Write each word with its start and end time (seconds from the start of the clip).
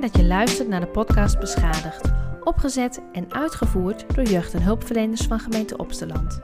Dat 0.00 0.16
je 0.16 0.24
luistert 0.24 0.68
naar 0.68 0.80
de 0.80 0.86
podcast 0.86 1.38
Beschadigd, 1.38 2.10
opgezet 2.44 3.00
en 3.12 3.32
uitgevoerd 3.32 4.14
door 4.14 4.24
jeugd- 4.24 4.54
en 4.54 4.62
hulpverleners 4.62 5.20
van 5.20 5.38
gemeente 5.38 5.76
Opsteland. 5.76 6.40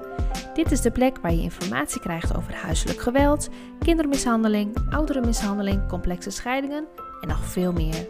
Dit 0.55 0.73
is 0.73 0.81
de 0.81 0.91
plek 0.91 1.19
waar 1.19 1.33
je 1.33 1.43
informatie 1.43 2.01
krijgt 2.01 2.37
over 2.37 2.55
huiselijk 2.55 3.01
geweld, 3.01 3.49
kindermishandeling, 3.79 4.77
ouderenmishandeling, 4.91 5.89
complexe 5.89 6.31
scheidingen 6.31 6.87
en 7.21 7.29
nog 7.29 7.45
veel 7.45 7.73
meer. 7.73 8.09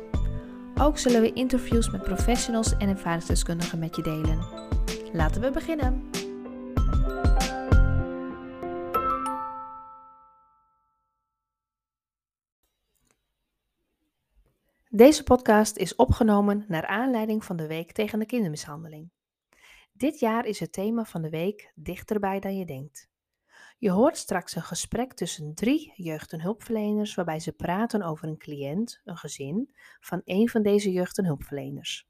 Ook 0.81 0.99
zullen 0.99 1.21
we 1.21 1.33
interviews 1.33 1.91
met 1.91 2.03
professionals 2.03 2.77
en 2.77 2.89
ervaringsdeskundigen 2.89 3.79
met 3.79 3.97
je 3.97 4.03
delen. 4.03 4.39
Laten 5.13 5.41
we 5.41 5.51
beginnen. 5.51 6.11
Deze 14.95 15.23
podcast 15.23 15.77
is 15.77 15.95
opgenomen 15.95 16.65
naar 16.69 16.87
aanleiding 16.87 17.45
van 17.45 17.57
de 17.57 17.67
Week 17.67 17.93
tegen 17.93 18.19
de 18.19 18.27
Kindermishandeling. 18.27 19.11
Dit 19.93 20.19
jaar 20.19 20.47
is 20.47 20.61
het 20.61 20.73
thema 20.73 21.05
van 21.05 21.23
de 21.23 21.29
week 21.29 21.73
Dichterbij 21.75 22.41
dan 22.41 22.57
je 22.57 22.65
denkt. 22.65 23.11
Je 23.79 23.91
hoort 23.91 24.17
straks 24.17 24.55
een 24.55 24.63
gesprek 24.63 25.13
tussen 25.13 25.55
drie 25.55 25.93
jeugd- 25.97 26.33
en 26.33 26.41
hulpverleners 26.41 27.15
waarbij 27.15 27.41
ze 27.41 27.53
praten 27.53 28.03
over 28.03 28.29
een 28.29 28.39
cliënt, 28.39 29.01
een 29.05 29.17
gezin, 29.17 29.75
van 30.01 30.23
een 30.25 30.49
van 30.49 30.63
deze 30.63 30.91
jeugd- 30.91 31.19
en 31.19 31.25
hulpverleners. 31.25 32.09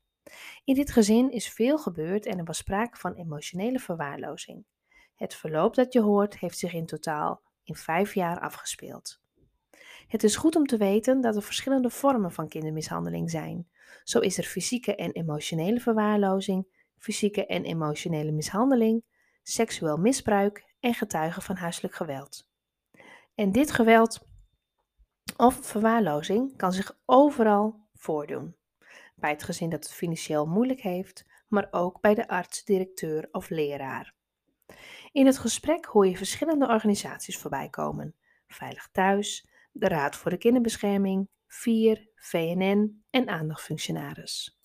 In 0.65 0.75
dit 0.75 0.91
gezin 0.93 1.31
is 1.31 1.49
veel 1.49 1.79
gebeurd 1.79 2.27
en 2.27 2.39
er 2.39 2.45
was 2.45 2.59
sprake 2.59 2.99
van 2.99 3.15
emotionele 3.15 3.79
verwaarlozing. 3.79 4.65
Het 5.15 5.35
verloop 5.35 5.75
dat 5.75 5.93
je 5.93 6.01
hoort 6.01 6.39
heeft 6.39 6.59
zich 6.59 6.73
in 6.73 6.87
totaal 6.87 7.43
in 7.65 7.75
vijf 7.75 8.15
jaar 8.15 8.41
afgespeeld. 8.41 9.22
Het 10.13 10.23
is 10.23 10.37
goed 10.37 10.57
om 10.57 10.67
te 10.67 10.77
weten 10.77 11.21
dat 11.21 11.37
er 11.37 11.43
verschillende 11.43 11.91
vormen 11.91 12.33
van 12.33 12.49
kindermishandeling 12.49 13.31
zijn. 13.31 13.69
Zo 14.05 14.19
is 14.19 14.39
er 14.39 14.45
fysieke 14.45 14.95
en 14.95 15.13
emotionele 15.13 15.81
verwaarlozing, 15.81 16.67
fysieke 16.99 17.47
en 17.47 17.65
emotionele 17.65 18.33
mishandeling, 18.33 19.05
seksueel 19.43 19.97
misbruik 19.97 20.75
en 20.81 20.95
getuigen 20.95 21.43
van 21.43 21.57
huiselijk 21.57 21.95
geweld. 21.95 22.49
En 23.35 23.53
dit 23.53 23.71
geweld 23.71 24.27
of 25.37 25.67
verwaarlozing 25.67 26.57
kan 26.57 26.73
zich 26.73 26.99
overal 27.05 27.89
voordoen. 27.95 28.57
Bij 29.15 29.31
het 29.31 29.43
gezin 29.43 29.71
dat 29.71 29.85
het 29.85 29.93
financieel 29.93 30.47
moeilijk 30.47 30.81
heeft, 30.81 31.25
maar 31.49 31.69
ook 31.71 32.01
bij 32.01 32.15
de 32.15 32.29
arts, 32.29 32.65
directeur 32.65 33.29
of 33.31 33.51
leraar. 33.51 34.15
In 35.13 35.27
het 35.27 35.39
gesprek 35.39 35.85
hoor 35.85 36.07
je 36.07 36.17
verschillende 36.17 36.69
organisaties 36.69 37.39
voorbij 37.39 37.69
komen. 37.69 38.15
Veilig 38.47 38.89
Thuis, 38.91 39.51
de 39.73 39.89
Raad 39.89 40.17
voor 40.17 40.31
de 40.31 40.37
Kinderbescherming, 40.37 41.29
VIER, 41.47 42.09
VNN 42.15 43.05
en 43.11 43.29
aandachtfunctionaris. 43.29 44.61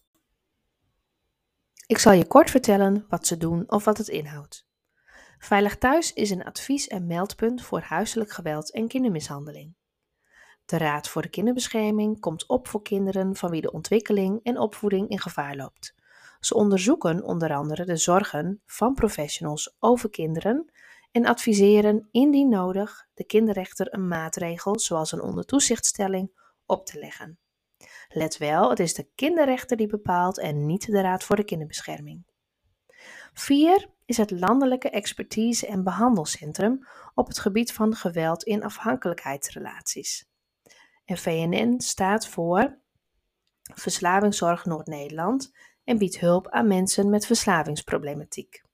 Ik 1.87 1.97
zal 1.97 2.11
je 2.11 2.27
kort 2.27 2.49
vertellen 2.49 3.05
wat 3.09 3.27
ze 3.27 3.37
doen 3.37 3.71
of 3.71 3.85
wat 3.85 3.97
het 3.97 4.07
inhoudt. 4.07 4.67
Veilig 5.39 5.77
Thuis 5.77 6.13
is 6.13 6.29
een 6.29 6.43
advies- 6.43 6.87
en 6.87 7.07
meldpunt 7.07 7.61
voor 7.61 7.79
huiselijk 7.79 8.31
geweld 8.31 8.71
en 8.71 8.87
kindermishandeling. 8.87 9.75
De 10.65 10.77
Raad 10.77 11.09
voor 11.09 11.21
de 11.21 11.29
Kinderbescherming 11.29 12.19
komt 12.19 12.47
op 12.47 12.67
voor 12.67 12.81
kinderen 12.81 13.35
van 13.35 13.49
wie 13.49 13.61
de 13.61 13.71
ontwikkeling 13.71 14.39
en 14.43 14.59
opvoeding 14.59 15.09
in 15.09 15.19
gevaar 15.19 15.55
loopt. 15.55 15.95
Ze 16.39 16.55
onderzoeken 16.55 17.23
onder 17.23 17.53
andere 17.53 17.85
de 17.85 17.97
zorgen 17.97 18.61
van 18.65 18.93
professionals 18.93 19.75
over 19.79 20.09
kinderen 20.09 20.71
en 21.17 21.25
adviseren 21.25 22.07
indien 22.11 22.49
nodig 22.49 23.07
de 23.13 23.25
kinderrechter 23.25 23.93
een 23.93 24.07
maatregel, 24.07 24.79
zoals 24.79 25.11
een 25.11 25.21
ondertoezichtstelling, 25.21 26.31
op 26.65 26.85
te 26.85 26.99
leggen. 26.99 27.39
Let 28.09 28.37
wel, 28.37 28.69
het 28.69 28.79
is 28.79 28.93
de 28.93 29.09
kinderrechter 29.15 29.77
die 29.77 29.87
bepaalt 29.87 30.39
en 30.39 30.65
niet 30.65 30.85
de 30.85 31.01
Raad 31.01 31.23
voor 31.23 31.35
de 31.35 31.43
Kinderbescherming. 31.43 32.25
4 33.33 33.89
is 34.05 34.17
het 34.17 34.31
landelijke 34.31 34.89
expertise- 34.89 35.67
en 35.67 35.83
behandelcentrum 35.83 36.87
op 37.13 37.27
het 37.27 37.39
gebied 37.39 37.73
van 37.73 37.95
geweld 37.95 38.43
in 38.43 38.63
afhankelijkheidsrelaties. 38.63 40.25
En 41.05 41.17
VNN 41.17 41.79
staat 41.79 42.27
voor 42.27 42.77
Verslavingszorg 43.73 44.65
Noord-Nederland 44.65 45.51
en 45.83 45.97
biedt 45.97 46.19
hulp 46.19 46.49
aan 46.49 46.67
mensen 46.67 47.09
met 47.09 47.25
verslavingsproblematiek. 47.25 48.65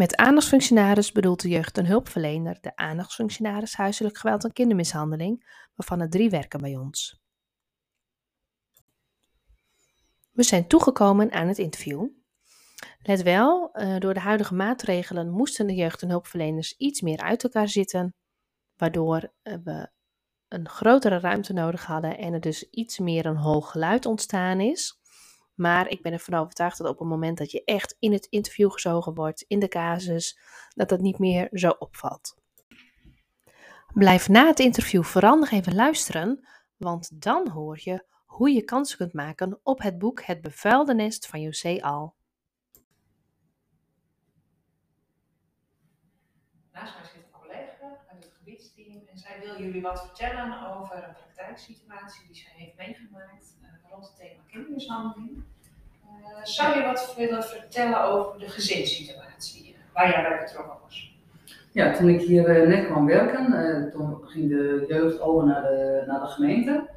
Met 0.00 0.16
aandachtsfunctionaris 0.16 1.12
bedoelt 1.12 1.42
de 1.42 1.48
jeugd- 1.48 1.78
en 1.78 1.86
hulpverlener 1.86 2.58
de 2.60 2.76
aandachtsfunctionaris 2.76 3.74
huiselijk 3.74 4.18
geweld 4.18 4.44
en 4.44 4.52
kindermishandeling, 4.52 5.64
waarvan 5.74 6.00
er 6.00 6.10
drie 6.10 6.30
werken 6.30 6.60
bij 6.60 6.76
ons. 6.76 7.20
We 10.30 10.42
zijn 10.42 10.66
toegekomen 10.66 11.32
aan 11.32 11.48
het 11.48 11.58
interview. 11.58 12.08
Let 13.02 13.22
wel, 13.22 13.72
eh, 13.72 13.98
door 13.98 14.14
de 14.14 14.20
huidige 14.20 14.54
maatregelen 14.54 15.30
moesten 15.30 15.66
de 15.66 15.74
jeugd- 15.74 16.02
en 16.02 16.08
hulpverleners 16.08 16.76
iets 16.76 17.00
meer 17.00 17.18
uit 17.20 17.42
elkaar 17.42 17.68
zitten, 17.68 18.14
waardoor 18.76 19.32
eh, 19.42 19.54
we 19.64 19.90
een 20.48 20.68
grotere 20.68 21.18
ruimte 21.18 21.52
nodig 21.52 21.84
hadden 21.86 22.18
en 22.18 22.32
er 22.32 22.40
dus 22.40 22.70
iets 22.70 22.98
meer 22.98 23.26
een 23.26 23.36
hoog 23.36 23.70
geluid 23.70 24.06
ontstaan 24.06 24.60
is. 24.60 24.99
Maar 25.60 25.88
ik 25.88 26.02
ben 26.02 26.12
ervan 26.12 26.40
overtuigd 26.40 26.78
dat 26.78 26.86
op 26.86 26.98
het 26.98 27.08
moment 27.08 27.38
dat 27.38 27.50
je 27.50 27.64
echt 27.64 27.96
in 27.98 28.12
het 28.12 28.26
interview 28.26 28.70
gezogen 28.70 29.14
wordt, 29.14 29.44
in 29.48 29.58
de 29.58 29.68
casus, 29.68 30.38
dat 30.74 30.88
dat 30.88 31.00
niet 31.00 31.18
meer 31.18 31.48
zo 31.52 31.68
opvalt. 31.78 32.36
Blijf 33.94 34.28
na 34.28 34.46
het 34.46 34.58
interview 34.58 35.02
vooral 35.02 35.38
nog 35.38 35.50
even 35.50 35.74
luisteren, 35.74 36.48
want 36.76 37.22
dan 37.22 37.48
hoor 37.48 37.78
je 37.80 38.04
hoe 38.26 38.50
je 38.50 38.64
kansen 38.64 38.96
kunt 38.96 39.12
maken 39.12 39.60
op 39.62 39.82
het 39.82 39.98
boek 39.98 40.22
Het 40.22 40.40
bevuilde 40.40 40.94
nest 40.94 41.26
van 41.26 41.40
José 41.40 41.78
Al. 41.80 42.14
Naast 46.72 46.94
mij 46.94 47.04
zit 47.04 47.14
een 47.14 47.40
collega 47.40 48.04
uit 48.10 48.24
het 48.24 48.32
gebiedsteam 48.38 49.02
en 49.06 49.18
zij 49.18 49.40
wil 49.40 49.60
jullie 49.60 49.82
wat 49.82 50.00
vertellen 50.06 50.76
over 50.76 51.04
een 51.04 51.14
praktijksituatie 51.14 52.26
die 52.26 52.36
zij 52.36 52.52
heeft 52.54 52.76
meegemaakt 52.76 53.58
rond 53.90 54.06
het 54.06 54.16
thema 54.16 54.40
kindermishandeling. 54.50 55.42
Uh, 56.04 56.44
zou 56.44 56.78
je 56.78 56.84
wat 56.84 57.14
willen 57.16 57.44
vertellen 57.44 58.02
over 58.02 58.38
de 58.38 58.48
gezinssituatie 58.48 59.76
waar 59.92 60.08
jij 60.10 60.28
bij 60.28 60.38
betrokken 60.38 60.76
was? 60.82 61.18
Ja, 61.72 61.92
toen 61.92 62.08
ik 62.08 62.20
hier 62.20 62.62
uh, 62.62 62.68
net 62.68 62.86
kwam 62.86 63.06
werken, 63.06 63.90
toen 63.90 64.18
ging 64.22 64.48
de 64.48 64.84
jeugd 64.88 65.20
over 65.20 65.46
naar 65.46 65.62
de, 65.62 66.04
naar 66.06 66.20
de 66.20 66.26
gemeente. 66.26 66.88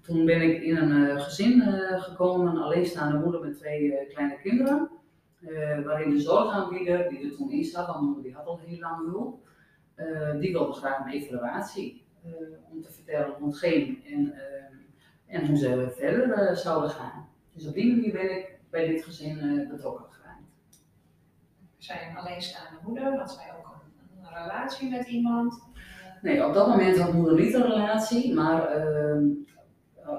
Toen 0.00 0.24
ben 0.24 0.42
ik 0.42 0.62
in 0.62 0.76
een 0.76 1.20
gezin 1.20 1.62
gekomen, 1.98 2.46
een 2.46 2.62
alleenstaande 2.62 3.18
moeder 3.18 3.40
met 3.40 3.58
twee 3.58 4.06
kleine 4.06 4.38
kinderen. 4.40 4.90
Waarin 5.84 6.10
de 6.10 6.20
zorgaanbieder, 6.20 7.08
die 7.08 7.24
er 7.24 7.36
toen 7.36 7.50
in 7.50 7.64
zat, 7.64 7.86
want 7.86 8.22
die 8.22 8.34
had 8.34 8.46
al 8.46 8.60
heel 8.66 8.78
lang 8.78 9.10
hulp, 9.10 9.48
die 10.40 10.52
wilde 10.52 10.72
graag 10.72 10.98
een 10.98 11.12
evaluatie 11.12 12.04
om 12.70 12.82
te 12.82 12.92
vertellen 12.92 13.44
het 13.44 13.58
ging 13.58 14.06
en, 14.06 14.34
en 15.32 15.46
hoe 15.46 15.56
ze 15.56 15.92
verder 15.96 16.56
zouden 16.56 16.90
gaan. 16.90 17.28
Dus 17.52 17.66
op 17.66 17.74
die 17.74 17.94
manier 17.94 18.12
ben 18.12 18.30
ik 18.30 18.58
bij 18.70 18.86
dit 18.86 19.04
gezin 19.04 19.66
betrokken 19.70 20.04
geraakt. 20.10 20.40
Zij 21.78 22.08
een 22.10 22.16
alleenstaande 22.16 22.78
moeder, 22.82 23.18
had 23.18 23.32
zij 23.32 23.52
ook 23.58 23.66
een, 23.66 24.24
een 24.24 24.42
relatie 24.42 24.90
met 24.90 25.06
iemand? 25.06 25.62
Nee, 26.22 26.46
op 26.46 26.54
dat 26.54 26.66
moment 26.66 26.98
had 26.98 27.12
moeder 27.12 27.40
niet 27.40 27.54
een 27.54 27.62
relatie, 27.62 28.34
maar 28.34 28.70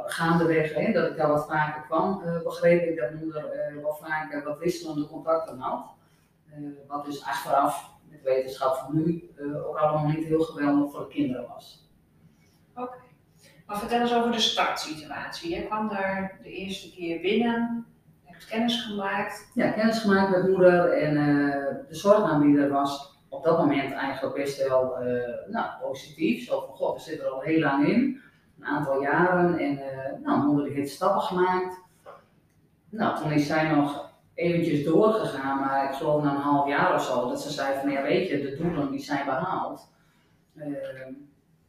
gaandeweg, 0.06 0.74
hè, 0.74 0.92
dat 0.92 1.10
ik 1.10 1.18
daar 1.18 1.28
wat 1.28 1.46
vaker 1.46 1.82
kwam, 1.82 2.22
uh, 2.26 2.42
begreep 2.44 2.90
ik 2.90 2.98
dat 2.98 3.14
moeder 3.14 3.72
uh, 3.76 3.82
wel 3.82 3.94
vaker 3.94 4.44
wat 4.44 4.60
wisselende 4.60 5.08
contacten 5.08 5.60
had. 5.60 5.92
Uh, 6.60 6.70
wat 6.88 7.06
dus 7.06 7.24
achteraf, 7.24 7.92
met 8.10 8.24
wetenschap 8.24 8.76
van 8.76 8.96
nu, 8.96 9.32
ook 9.68 9.78
allemaal 9.78 10.08
niet 10.08 10.26
heel 10.26 10.42
geweldig 10.42 10.92
voor 10.92 11.00
de 11.00 11.08
kinderen 11.08 11.48
was. 11.48 11.83
Maar 13.66 13.80
vertel 13.80 14.02
eens 14.02 14.14
over 14.14 14.32
de 14.32 14.40
startsituatie. 14.40 15.50
Jij 15.50 15.64
kwam 15.64 15.90
daar 15.90 16.40
de 16.44 16.50
eerste 16.50 16.92
keer 16.92 17.22
binnen, 17.22 17.86
hebt 18.24 18.46
kennis 18.46 18.82
gemaakt. 18.82 19.52
Ja, 19.54 19.72
kennis 19.72 20.00
gemaakt 20.00 20.30
met 20.30 20.50
moeder 20.50 20.92
en 20.92 21.14
de 21.88 21.96
zorgaanbieder 21.96 22.70
was 22.70 23.18
op 23.30 23.44
dat 23.44 23.58
moment 23.58 23.94
eigenlijk 23.94 24.36
best 24.36 24.68
wel 24.68 24.98
nou, 25.48 25.66
positief. 25.82 26.46
Zo 26.46 26.60
van, 26.66 26.76
goh, 26.76 26.94
we 26.94 27.00
zitten 27.00 27.26
er 27.26 27.32
al 27.32 27.42
heel 27.42 27.60
lang 27.60 27.88
in 27.88 28.22
een 28.64 28.70
aantal 28.70 29.02
jaren 29.02 29.60
en 29.60 29.74
uh, 29.74 30.26
nou, 30.26 30.46
moeder 30.46 30.72
heeft 30.72 30.92
stappen 30.92 31.22
gemaakt. 31.22 31.82
Nou, 32.90 33.22
toen 33.22 33.32
is 33.32 33.48
zij 33.48 33.70
nog 33.70 34.12
eventjes 34.34 34.84
doorgegaan, 34.84 35.60
maar 35.60 35.90
ik 35.90 35.96
geloof 35.96 36.24
na 36.24 36.30
een 36.30 36.42
half 36.42 36.68
jaar 36.68 36.94
of 36.94 37.04
zo, 37.04 37.30
dat 37.30 37.42
ze 37.42 37.52
zei 37.52 37.80
van 37.80 37.90
ja 37.90 38.02
weet 38.02 38.28
je, 38.28 38.42
de 38.42 38.58
doelen 38.58 38.92
die 38.92 39.00
zijn 39.00 39.26
behaald. 39.26 39.92
Uh, 40.56 40.66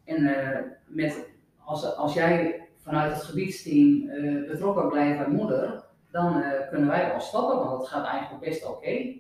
en 0.05 0.23
uh, 0.23 0.58
met, 0.87 1.29
als, 1.65 1.97
als 1.97 2.15
jij 2.15 2.63
vanuit 2.77 3.13
het 3.13 3.23
gebiedsteam 3.23 4.07
betrokken 4.47 4.89
blijft 4.89 5.19
bij 5.19 5.29
moeder, 5.29 5.85
dan 6.11 6.43
kunnen 6.71 6.89
wij 6.89 7.09
wel 7.09 7.21
stoppen, 7.21 7.59
want 7.59 7.79
het 7.79 7.89
gaat 7.89 8.07
eigenlijk 8.07 8.45
best 8.45 8.67
oké. 8.67 9.19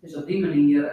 Dus 0.00 0.16
op 0.16 0.26
die 0.26 0.46
manier 0.46 0.92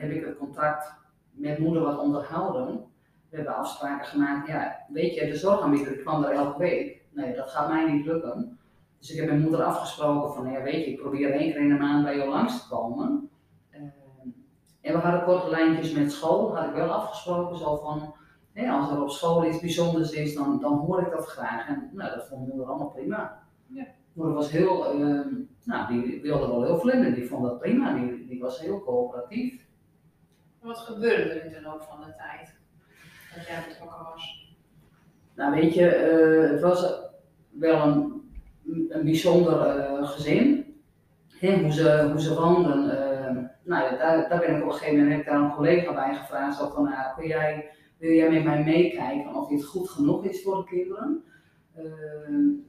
heb 0.00 0.10
ik 0.10 0.24
het 0.24 0.36
contact 0.36 0.92
met 1.30 1.58
moeder 1.58 1.82
wat 1.82 1.98
onderhouden. 1.98 2.84
we 3.30 3.36
hebben 3.36 3.56
afspraken 3.56 4.06
gemaakt. 4.06 4.48
Ja, 4.48 4.84
weet 4.88 5.14
je, 5.14 5.26
de 5.26 5.36
zorgaanbieder 5.36 5.96
kwam 5.96 6.24
er 6.24 6.30
elke 6.30 6.58
week. 6.58 7.02
Nee, 7.10 7.34
dat 7.34 7.50
gaat 7.50 7.68
mij 7.68 7.92
niet 7.92 8.06
lukken. 8.06 8.58
Dus 8.98 9.10
ik 9.10 9.20
heb 9.20 9.30
met 9.30 9.40
moeder 9.40 9.62
afgesproken 9.62 10.34
van, 10.34 10.52
ja 10.52 10.62
weet 10.62 10.84
je, 10.84 10.90
ik 10.90 11.00
probeer 11.00 11.30
één 11.30 11.52
keer 11.52 11.60
in 11.60 11.68
de 11.68 11.74
maand 11.74 12.04
bij 12.04 12.16
jou 12.16 12.28
langs 12.28 12.62
te 12.62 12.68
komen. 12.68 13.30
Eh, 13.70 13.80
en 14.80 14.92
we 14.92 14.98
hadden 14.98 15.24
korte 15.24 15.50
lijntjes 15.50 15.92
met 15.92 16.12
school, 16.12 16.56
had 16.56 16.68
ik 16.68 16.74
wel 16.74 16.90
afgesproken, 16.90 17.56
zo 17.56 17.76
van, 17.76 18.14
hè, 18.58 18.70
als 18.70 18.90
er 18.90 19.02
op 19.02 19.10
school 19.10 19.46
iets 19.46 19.60
bijzonders 19.60 20.12
is, 20.12 20.34
dan, 20.34 20.60
dan 20.60 20.78
hoor 20.78 21.00
ik 21.00 21.10
dat 21.10 21.26
graag. 21.26 21.68
En 21.68 21.90
nou, 21.92 22.14
dat 22.14 22.28
vond 22.28 22.48
moeder 22.48 22.66
allemaal 22.66 22.90
prima. 22.90 23.42
Ja. 23.66 23.86
Moeder 24.12 24.34
was 24.34 24.50
heel, 24.50 24.86
eh, 24.86 25.26
nou, 25.64 25.86
die 25.88 26.22
wilde 26.22 26.46
wel 26.46 26.64
heel 26.64 26.78
vlinder, 26.78 27.14
die 27.14 27.28
vond 27.28 27.44
dat 27.44 27.58
prima, 27.58 27.94
die, 27.94 28.26
die 28.26 28.40
was 28.40 28.60
heel 28.60 28.80
coöperatief. 28.80 29.66
Wat 30.60 30.78
gebeurde 30.78 31.30
er 31.30 31.44
in 31.44 31.52
de 31.52 31.62
loop 31.62 31.82
van 31.82 32.00
de 32.00 32.14
tijd 32.16 32.56
dat 33.34 33.46
jij 33.46 33.64
betrokken 33.68 34.04
was? 34.12 34.56
Nou 35.34 35.54
weet 35.54 35.74
je, 35.74 35.86
eh, 35.88 36.50
het 36.50 36.60
was 36.60 37.00
wel 37.50 37.86
een, 37.86 38.30
een 38.88 39.04
bijzonder 39.04 39.66
eh, 39.66 40.08
gezin. 40.08 40.66
Hoe, 41.40 41.72
ze, 41.72 42.08
hoe 42.10 42.20
ze 42.20 42.34
woonden, 42.34 42.90
eh, 42.90 43.36
nou 43.62 43.96
daar, 43.96 44.28
daar 44.28 44.38
ben 44.38 44.56
ik 44.56 44.62
op 44.62 44.68
een 44.68 44.72
gegeven 44.72 44.96
moment 44.96 45.10
heb 45.10 45.20
ik 45.20 45.26
daar 45.26 45.40
een 45.40 45.54
collega 45.54 45.92
bij 45.92 46.14
gevraagd. 46.14 46.56
Zo 46.56 46.68
van, 46.68 46.84
nou, 46.84 47.14
kun 47.16 47.26
jij, 47.26 47.70
wil 47.98 48.12
jij 48.12 48.30
met 48.30 48.44
mij 48.44 48.64
meekijken 48.64 49.34
of 49.34 49.48
dit 49.48 49.64
goed 49.64 49.90
genoeg 49.90 50.24
is 50.24 50.42
voor 50.42 50.56
de 50.56 50.64
kinderen? 50.64 51.22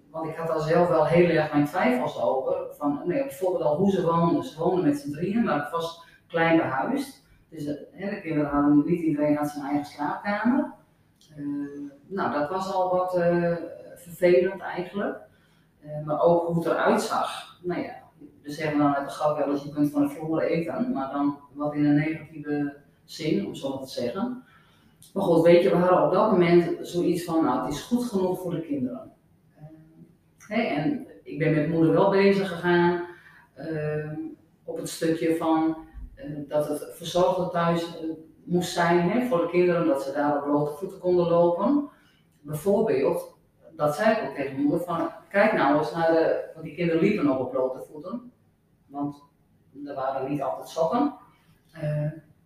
want 0.09 0.29
ik 0.29 0.35
had 0.35 0.47
daar 0.47 0.59
zelf 0.59 0.87
wel 0.87 1.05
heel 1.05 1.29
erg 1.29 1.53
mijn 1.53 1.65
twijfels 1.65 2.21
over. 2.21 2.75
Van, 2.75 3.01
nee, 3.05 3.23
bijvoorbeeld 3.23 3.63
al 3.63 3.77
hoe 3.77 3.91
ze 3.91 4.05
woonden. 4.05 4.43
Ze 4.43 4.59
woonden 4.59 4.85
met 4.85 4.97
z'n 4.97 5.11
drieën, 5.11 5.43
maar 5.43 5.59
het 5.59 5.71
was 5.71 6.03
klein 6.27 6.57
behuisd. 6.57 7.27
Dus 7.49 7.65
hè, 7.91 8.09
de 8.09 8.21
kinderen 8.21 8.49
hadden 8.49 8.83
niet 8.85 9.01
iedereen 9.01 9.35
had 9.35 9.49
zijn 9.49 9.65
eigen 9.65 9.85
slaapkamer. 9.85 10.73
nou, 12.07 12.39
dat 12.39 12.49
was 12.49 12.73
al 12.73 12.95
wat 12.95 13.13
vervelend 13.95 14.61
eigenlijk. 14.61 15.17
Maar 16.05 16.21
ook 16.21 16.47
hoe 16.47 16.55
het 16.55 16.65
eruit 16.65 17.01
zag. 17.01 17.59
Nou 17.63 17.81
ja, 17.81 17.93
we 18.41 18.51
zeggen 18.51 18.77
dan 18.77 18.95
uit 18.95 19.07
de 19.07 19.13
grap 19.13 19.37
wel 19.37 19.51
eens 19.51 19.63
je 19.63 19.73
kunt 19.73 19.91
van 19.91 20.01
de 20.01 20.09
vloer 20.09 20.41
eten, 20.41 20.91
maar 20.93 21.11
dan 21.11 21.37
wat 21.53 21.73
in 21.73 21.85
een 21.85 21.95
negatieve 21.95 22.75
zin, 23.03 23.45
om 23.45 23.55
zo 23.55 23.79
te 23.79 23.87
zeggen. 23.87 24.43
Maar 25.13 25.23
goed, 25.23 25.45
weet 25.45 25.63
je, 25.63 25.69
we 25.69 25.75
hadden 25.75 26.05
op 26.05 26.13
dat 26.13 26.31
moment 26.31 26.87
zoiets 26.87 27.23
van, 27.23 27.43
nou 27.43 27.65
het 27.65 27.73
is 27.73 27.81
goed 27.81 28.05
genoeg 28.05 28.39
voor 28.39 28.51
de 28.51 28.61
kinderen. 28.61 29.11
Uh, 30.49 30.77
en 30.77 31.07
ik 31.23 31.39
ben 31.39 31.55
met 31.55 31.69
moeder 31.69 31.91
wel 31.91 32.09
bezig 32.09 32.47
gegaan 32.47 33.05
uh, 33.57 34.11
op 34.63 34.77
het 34.77 34.89
stukje 34.89 35.37
van 35.37 35.77
dat 36.47 36.67
het 36.67 36.87
verzorgde 36.93 37.49
thuis 37.49 37.97
moest 38.43 38.73
zijn 38.73 39.27
voor 39.27 39.41
de 39.41 39.49
kinderen, 39.49 39.87
dat 39.87 40.03
ze 40.03 40.11
daar 40.11 40.37
op 40.37 40.43
blote 40.43 40.71
voeten 40.71 40.99
konden 40.99 41.27
lopen. 41.27 41.89
Bijvoorbeeld 42.41 43.37
dat 43.79 43.95
zei 43.95 44.15
ik 44.15 44.29
ook 44.29 44.35
tegen 44.35 44.61
moeder 44.61 44.79
van, 44.79 45.09
kijk 45.29 45.53
nou 45.53 45.77
eens 45.77 45.93
naar 45.93 46.11
de, 46.11 46.49
want 46.53 46.65
die 46.65 46.75
kinderen 46.75 47.01
liepen 47.01 47.25
nog 47.25 47.39
op 47.39 47.51
blote 47.51 47.85
voeten, 47.91 48.31
want 48.85 49.23
er 49.85 49.95
waren 49.95 50.29
niet 50.29 50.41
altijd 50.41 50.69
sokken. 50.69 51.13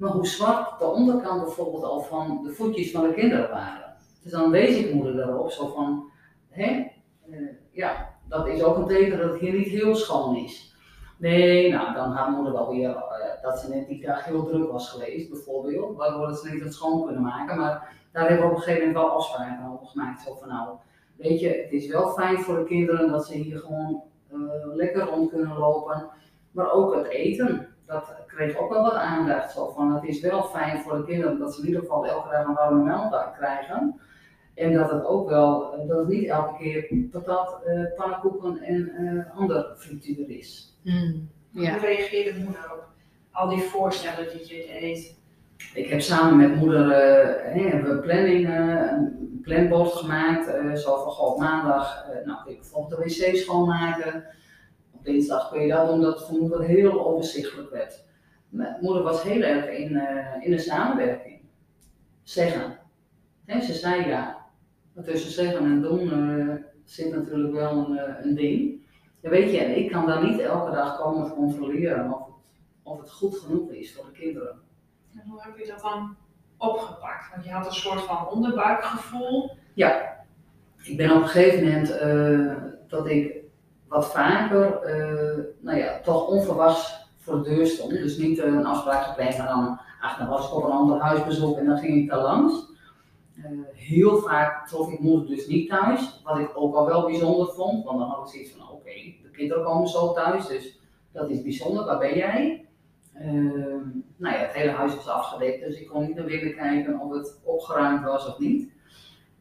Maar 0.03 0.11
hoe 0.11 0.27
zwart 0.27 0.79
de 0.79 0.85
onderkant 0.85 1.41
bijvoorbeeld 1.41 1.83
al 1.83 2.01
van 2.01 2.43
de 2.43 2.51
voetjes 2.51 2.91
van 2.91 3.07
de 3.07 3.13
kinderen 3.13 3.49
waren. 3.49 3.95
Dus 4.23 4.31
dan 4.31 4.51
wees 4.51 4.77
ik 4.77 4.93
moeder 4.93 5.15
daarop, 5.15 5.51
zo 5.51 5.67
van, 5.67 6.11
hé, 6.49 6.91
uh, 7.29 7.49
ja, 7.71 8.09
dat 8.27 8.47
is 8.47 8.63
ook 8.63 8.77
een 8.77 8.87
teken 8.87 9.17
dat 9.17 9.31
het 9.31 9.39
hier 9.39 9.53
niet 9.53 9.67
heel 9.67 9.95
schoon 9.95 10.35
is. 10.35 10.75
Nee, 11.17 11.71
nou, 11.71 11.93
dan 11.93 12.11
had 12.11 12.29
moeder 12.29 12.53
wel 12.53 12.69
weer 12.69 12.89
uh, 12.89 13.41
dat 13.41 13.59
ze 13.59 13.69
net 13.69 13.87
die 13.87 14.05
dag 14.05 14.25
heel 14.25 14.45
druk 14.45 14.71
was 14.71 14.89
geweest, 14.89 15.29
bijvoorbeeld, 15.29 15.97
waardoor 15.97 16.33
ze 16.33 16.51
niet 16.51 16.63
het 16.63 16.73
schoon 16.73 17.05
kunnen 17.05 17.23
maken. 17.23 17.57
Maar 17.57 17.95
daar 18.11 18.27
hebben 18.27 18.47
we 18.47 18.51
op 18.51 18.57
een 18.57 18.63
gegeven 18.63 18.87
moment 18.87 19.05
wel 19.05 19.15
afspraken 19.15 19.71
over 19.73 19.87
gemaakt. 19.87 20.21
Zo 20.21 20.35
van, 20.39 20.47
nou, 20.47 20.69
weet 21.15 21.39
je, 21.39 21.47
het 21.47 21.71
is 21.71 21.87
wel 21.87 22.09
fijn 22.09 22.37
voor 22.37 22.57
de 22.57 22.65
kinderen 22.65 23.11
dat 23.11 23.25
ze 23.25 23.33
hier 23.33 23.59
gewoon 23.59 24.03
uh, 24.33 24.75
lekker 24.75 25.05
rond 25.05 25.29
kunnen 25.29 25.57
lopen. 25.57 26.09
Maar 26.51 26.71
ook 26.71 26.95
het 26.95 27.07
eten, 27.07 27.72
dat 27.85 28.15
kreeg 28.27 28.57
ook 28.57 28.69
wel 28.69 28.83
wat 28.83 28.93
aandacht. 28.93 29.51
Zo 29.51 29.71
van, 29.75 29.93
het 29.93 30.03
is 30.03 30.21
wel 30.21 30.43
fijn 30.43 30.79
voor 30.79 30.97
de 30.97 31.05
kinderen 31.05 31.39
dat 31.39 31.53
ze 31.53 31.61
in 31.61 31.67
ieder 31.67 31.81
geval 31.81 32.05
elke 32.05 32.29
dag 32.29 32.47
een 32.47 32.53
warme 32.53 32.83
maaltijd 32.83 33.35
krijgen. 33.37 33.99
En 34.55 34.73
dat 34.73 34.91
het 34.91 35.05
ook 35.05 35.29
wel, 35.29 35.85
dat 35.87 35.97
het 35.97 36.07
niet 36.07 36.27
elke 36.27 36.57
keer 36.57 37.07
patat, 37.11 37.61
uh, 37.67 37.85
pannenkoeken 37.95 38.61
en 38.61 38.91
uh, 38.99 39.37
ander 39.37 39.73
frituur 39.77 40.29
is. 40.29 40.77
Mm, 40.81 41.29
ja. 41.49 41.71
Hoe 41.71 41.79
reageerde 41.79 42.39
moeder 42.39 42.71
op 42.73 42.83
al 43.31 43.49
die 43.49 43.61
voorstellen 43.61 44.29
die 44.29 44.55
je 44.55 44.79
deed? 44.79 45.21
Ik 45.73 45.89
heb 45.89 46.01
samen 46.01 46.37
met 46.37 46.55
moeder 46.55 46.85
uh, 46.85 47.71
hebben 47.71 47.95
we 47.95 48.01
planning, 48.01 48.49
een 48.49 49.39
planbord 49.41 49.91
gemaakt. 49.91 50.47
Uh, 50.47 50.75
zo 50.75 51.03
van 51.03 51.11
goh, 51.11 51.31
op 51.31 51.39
maandag 51.39 52.05
uh, 52.09 52.25
nou, 52.25 52.43
kun 52.43 52.51
je 52.51 52.57
bijvoorbeeld 52.57 53.03
de 53.03 53.27
wc 53.27 53.35
schoonmaken. 53.35 54.23
Dinsdag 55.03 55.49
kun 55.49 55.61
je 55.61 55.73
dat 55.73 55.87
doen, 55.87 56.01
dat 56.01 56.31
moeder 56.31 56.61
heel 56.61 57.05
overzichtelijk 57.05 57.69
werd. 57.69 58.03
Mijn 58.49 58.77
moeder 58.81 59.03
was 59.03 59.23
heel 59.23 59.41
erg 59.41 59.67
in, 59.67 60.01
in 60.41 60.51
de 60.51 60.59
samenwerking. 60.59 61.41
Zeggen. 62.23 62.79
He, 63.45 63.61
ze 63.61 63.73
zei 63.73 64.07
ja. 64.07 64.45
Maar 64.93 65.03
tussen 65.03 65.31
zeggen 65.31 65.65
en 65.65 65.81
doen 65.81 66.11
zit 66.83 67.15
natuurlijk 67.15 67.53
wel 67.53 67.77
een, 67.77 68.25
een 68.25 68.35
ding. 68.35 68.81
Ja, 69.19 69.29
weet 69.29 69.51
je, 69.51 69.57
en 69.57 69.77
ik 69.77 69.91
kan 69.91 70.05
daar 70.05 70.23
niet 70.23 70.39
elke 70.39 70.71
dag 70.71 70.97
komen 70.97 71.33
controleren 71.33 72.13
of 72.13 72.25
het, 72.25 72.35
of 72.83 72.99
het 72.99 73.11
goed 73.11 73.37
genoeg 73.37 73.71
is 73.71 73.95
voor 73.95 74.05
de 74.05 74.11
kinderen. 74.11 74.61
En 75.13 75.29
hoe 75.29 75.41
heb 75.41 75.57
je 75.57 75.67
dat 75.67 75.81
dan 75.81 76.15
opgepakt? 76.57 77.31
Want 77.31 77.45
je 77.45 77.51
had 77.51 77.65
een 77.65 77.73
soort 77.73 78.01
van 78.01 78.27
onderbuikgevoel. 78.27 79.51
Ja, 79.73 80.15
ik 80.83 80.97
ben 80.97 81.11
op 81.11 81.21
een 81.21 81.27
gegeven 81.27 81.63
moment 81.63 81.89
uh, 81.89 82.63
dat 82.87 83.07
ik 83.07 83.42
wat 83.93 84.11
vaker, 84.11 84.65
uh, 84.85 85.43
nou 85.59 85.77
ja, 85.77 85.99
toch 86.03 86.27
onverwachts 86.27 87.07
voor 87.17 87.43
de 87.43 87.49
deur 87.49 87.67
stond. 87.67 87.89
Dus 87.91 88.17
niet 88.17 88.37
uh, 88.37 88.45
een 88.45 88.65
afspraak 88.65 89.03
gepland, 89.03 89.37
maar 89.37 89.47
dan, 89.47 89.79
ach, 90.01 90.17
dan 90.17 90.27
was 90.27 90.47
ik 90.47 90.55
op 90.55 90.63
een 90.63 90.71
ander 90.71 90.99
huisbezoek 90.99 91.57
en 91.57 91.65
dan 91.65 91.77
ging 91.77 91.95
ik 91.95 92.09
daar 92.09 92.21
langs. 92.21 92.71
heel 93.73 94.17
vaak 94.17 94.67
trof 94.67 94.91
ik 94.91 94.99
moeder 94.99 95.27
dus 95.27 95.47
niet 95.47 95.69
thuis, 95.69 96.21
wat 96.23 96.37
ik 96.37 96.51
ook 96.55 96.75
al 96.75 96.85
wel 96.85 97.05
bijzonder 97.05 97.47
vond, 97.47 97.83
want 97.83 97.99
dan 97.99 98.09
had 98.09 98.27
ik 98.27 98.33
zoiets 98.33 98.51
van, 98.51 98.63
oké, 98.63 98.73
okay, 98.73 99.19
de 99.23 99.29
kinderen 99.29 99.63
komen 99.63 99.87
zo 99.87 100.13
thuis, 100.13 100.47
dus 100.47 100.79
dat 101.11 101.29
is 101.29 101.41
bijzonder, 101.41 101.85
waar 101.85 101.99
ben 101.99 102.15
jij? 102.15 102.65
Uh, 103.15 103.81
nou 104.15 104.35
ja, 104.35 104.41
het 104.41 104.53
hele 104.53 104.71
huis 104.71 104.95
was 104.95 105.07
afgedekt, 105.07 105.65
dus 105.65 105.79
ik 105.79 105.87
kon 105.87 106.05
niet 106.05 106.15
naar 106.15 106.25
binnen 106.25 106.55
kijken 106.55 106.99
of 106.99 107.11
het 107.13 107.39
opgeruimd 107.43 108.03
was 108.03 108.27
of 108.27 108.39
niet. 108.39 108.71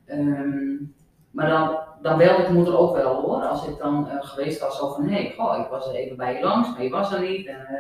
Um, 0.07 0.95
maar 1.33 1.49
dan, 1.49 1.79
dan 2.03 2.19
belde 2.19 2.43
ik 2.43 2.49
moeder 2.49 2.79
ook 2.79 2.97
wel 2.97 3.21
hoor, 3.21 3.43
als 3.43 3.67
ik 3.67 3.79
dan 3.79 4.09
uh, 4.09 4.15
geweest 4.19 4.61
was 4.61 4.79
zo 4.79 4.93
van, 4.93 5.05
hé, 5.05 5.15
hey, 5.15 5.61
ik 5.61 5.71
was 5.71 5.89
er 5.89 5.95
even 5.95 6.17
bij 6.17 6.35
je 6.35 6.45
langs, 6.45 6.69
maar 6.69 6.83
je 6.83 6.91
was 6.91 7.13
er 7.13 7.21
niet. 7.21 7.47
En 7.47 7.67
uh, 7.71 7.79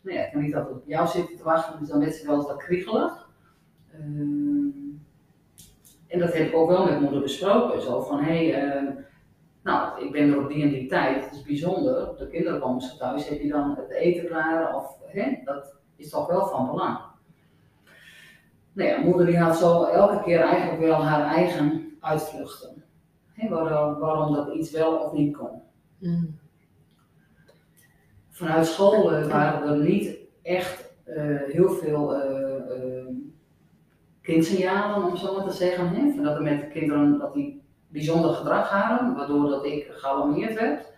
nou 0.00 0.16
ja, 0.16 0.24
ik 0.24 0.32
kan 0.32 0.42
niet 0.42 0.54
altijd 0.54 0.74
op 0.74 0.86
jou 0.86 1.06
zitten 1.06 1.36
te 1.36 1.42
wachten, 1.42 1.78
dus 1.78 1.88
dan 1.88 2.00
werd 2.00 2.14
ze 2.14 2.26
wel 2.26 2.36
eens 2.36 2.46
wat 2.46 2.56
kriegelig. 2.56 3.28
Um, 3.94 5.06
en 6.06 6.18
dat 6.18 6.32
heb 6.32 6.46
ik 6.46 6.54
ook 6.54 6.68
wel 6.68 6.84
met 6.84 7.00
moeder 7.00 7.20
besproken, 7.20 7.82
zo 7.82 8.00
van, 8.00 8.20
hé, 8.20 8.50
hey, 8.50 9.04
nou, 9.62 10.04
ik 10.04 10.12
ben 10.12 10.32
er 10.32 10.42
op 10.42 10.48
die 10.48 10.62
en 10.62 10.70
die 10.70 10.88
tijd, 10.88 11.24
het 11.24 11.34
is 11.34 11.42
bijzonder, 11.42 12.16
de 12.18 12.28
kinderen 12.28 12.60
komen 12.60 12.80
zo 12.80 12.96
thuis, 12.96 13.28
heb 13.28 13.40
je 13.40 13.48
dan 13.48 13.74
het 13.76 13.90
eten 13.90 14.26
klaar 14.26 14.76
of 14.76 14.96
hè, 15.06 15.40
dat 15.44 15.74
is 15.96 16.10
toch 16.10 16.26
wel 16.26 16.46
van 16.46 16.66
belang. 16.66 16.98
Nou 18.72 18.88
ja, 18.88 19.00
moeder 19.00 19.26
die 19.26 19.38
had 19.38 19.56
zo 19.56 19.84
elke 19.84 20.22
keer 20.22 20.40
eigenlijk 20.40 20.80
wel 20.80 21.04
haar 21.04 21.34
eigen 21.34 21.96
uitvluchten. 22.00 22.81
Waarom, 23.48 23.98
waarom 23.98 24.34
dat 24.34 24.54
iets 24.54 24.70
wel 24.70 24.96
of 24.96 25.12
niet 25.12 25.36
kon. 25.36 25.62
Mm. 25.98 26.38
Vanuit 28.30 28.66
school 28.66 29.12
uh, 29.12 29.26
waren 29.26 29.68
er 29.68 29.78
niet 29.78 30.16
echt 30.42 30.92
uh, 31.06 31.40
heel 31.46 31.70
veel 31.70 32.16
uh, 32.16 33.06
kindsignalen, 34.22 35.10
om 35.10 35.16
zo 35.16 35.36
maar 35.36 35.44
te 35.48 35.52
zeggen. 35.54 35.88
Hè? 35.88 36.12
Van 36.14 36.24
dat 36.24 36.34
er 36.34 36.42
met 36.42 36.60
de 36.60 36.68
kinderen 36.68 37.18
dat 37.18 37.34
die 37.34 37.62
bijzonder 37.88 38.34
gedrag 38.34 38.68
hadden, 38.70 39.14
waardoor 39.14 39.48
dat 39.48 39.64
ik 39.64 39.86
gealarmeerd 39.90 40.54
werd. 40.54 40.90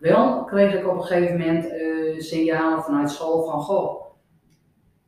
Wel 0.00 0.44
kreeg 0.44 0.74
ik 0.74 0.88
op 0.88 0.96
een 0.96 1.02
gegeven 1.02 1.38
moment 1.38 1.64
signalen 2.22 2.82
vanuit 2.82 3.10
school 3.10 3.44
van, 3.44 3.60
goh, 3.60 4.04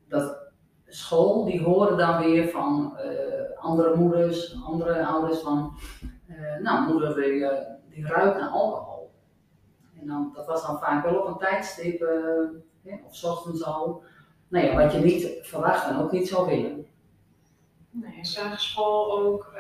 dat 0.09 0.53
school 0.87 1.45
die 1.45 1.63
horen 1.63 1.97
dan 1.97 2.21
weer 2.21 2.49
van 2.49 2.97
andere 3.57 3.97
moeders, 3.97 4.57
andere 4.65 5.07
ouders 5.07 5.39
van, 5.39 5.73
uh, 6.27 6.57
nou 6.63 6.93
moeder 6.93 7.15
die, 7.15 7.47
die 7.89 8.07
ruikt 8.07 8.39
naar 8.39 8.49
alcohol. 8.49 9.11
En 10.01 10.07
dan, 10.07 10.33
dat 10.35 10.47
was 10.47 10.67
dan 10.67 10.79
vaak 10.79 11.05
wel 11.05 11.15
op 11.15 11.27
een 11.27 11.39
tijdstip, 11.39 12.01
ja, 12.83 12.99
of 13.07 13.25
ochtends 13.25 13.65
al, 13.65 14.03
nou 14.49 14.67
ja, 14.67 14.75
wat 14.75 14.93
je 14.93 14.99
niet 14.99 15.39
verwacht 15.43 15.89
en 15.89 15.99
ook 15.99 16.13
niet 16.13 16.29
zou 16.29 16.47
willen. 16.47 16.87
Nee, 17.91 18.19
zag 18.25 18.61
school 18.61 19.19
ook 19.19 19.55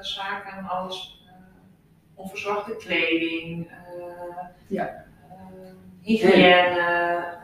zaken 0.00 0.68
als 0.68 1.24
onverzorgde 2.14 2.76
kleding, 2.76 3.70
ja. 4.66 5.04
hygiëne. 6.02 7.42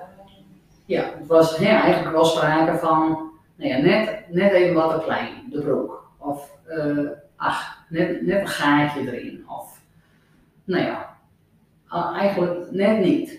Ja, 0.91 1.03
het 1.19 1.27
was 1.27 1.59
ja, 1.59 1.83
eigenlijk 1.83 2.15
wel 2.15 2.25
sprake 2.25 2.79
van 2.79 3.31
nou 3.55 3.71
ja, 3.71 3.79
net, 3.79 4.25
net 4.29 4.53
even 4.53 4.75
wat 4.75 4.95
te 4.95 5.05
klein, 5.05 5.51
de 5.51 5.63
broek. 5.63 6.11
Of 6.19 6.57
eh, 6.67 7.07
ach, 7.41 7.85
net, 7.89 8.23
net 8.23 8.41
een 8.41 8.49
gaatje 8.49 9.01
erin. 9.13 9.49
Of 9.49 9.81
nou 10.65 10.85
ja, 10.85 11.17
eigenlijk 12.15 12.71
net 12.71 13.01
niet. 13.01 13.39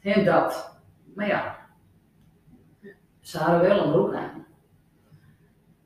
En 0.00 0.24
dat. 0.24 0.78
Maar 1.14 1.26
ja, 1.26 1.56
ze 3.20 3.38
hadden 3.38 3.68
wel 3.68 3.84
een 3.84 3.90
broek 3.92 4.14
aan. 4.14 4.44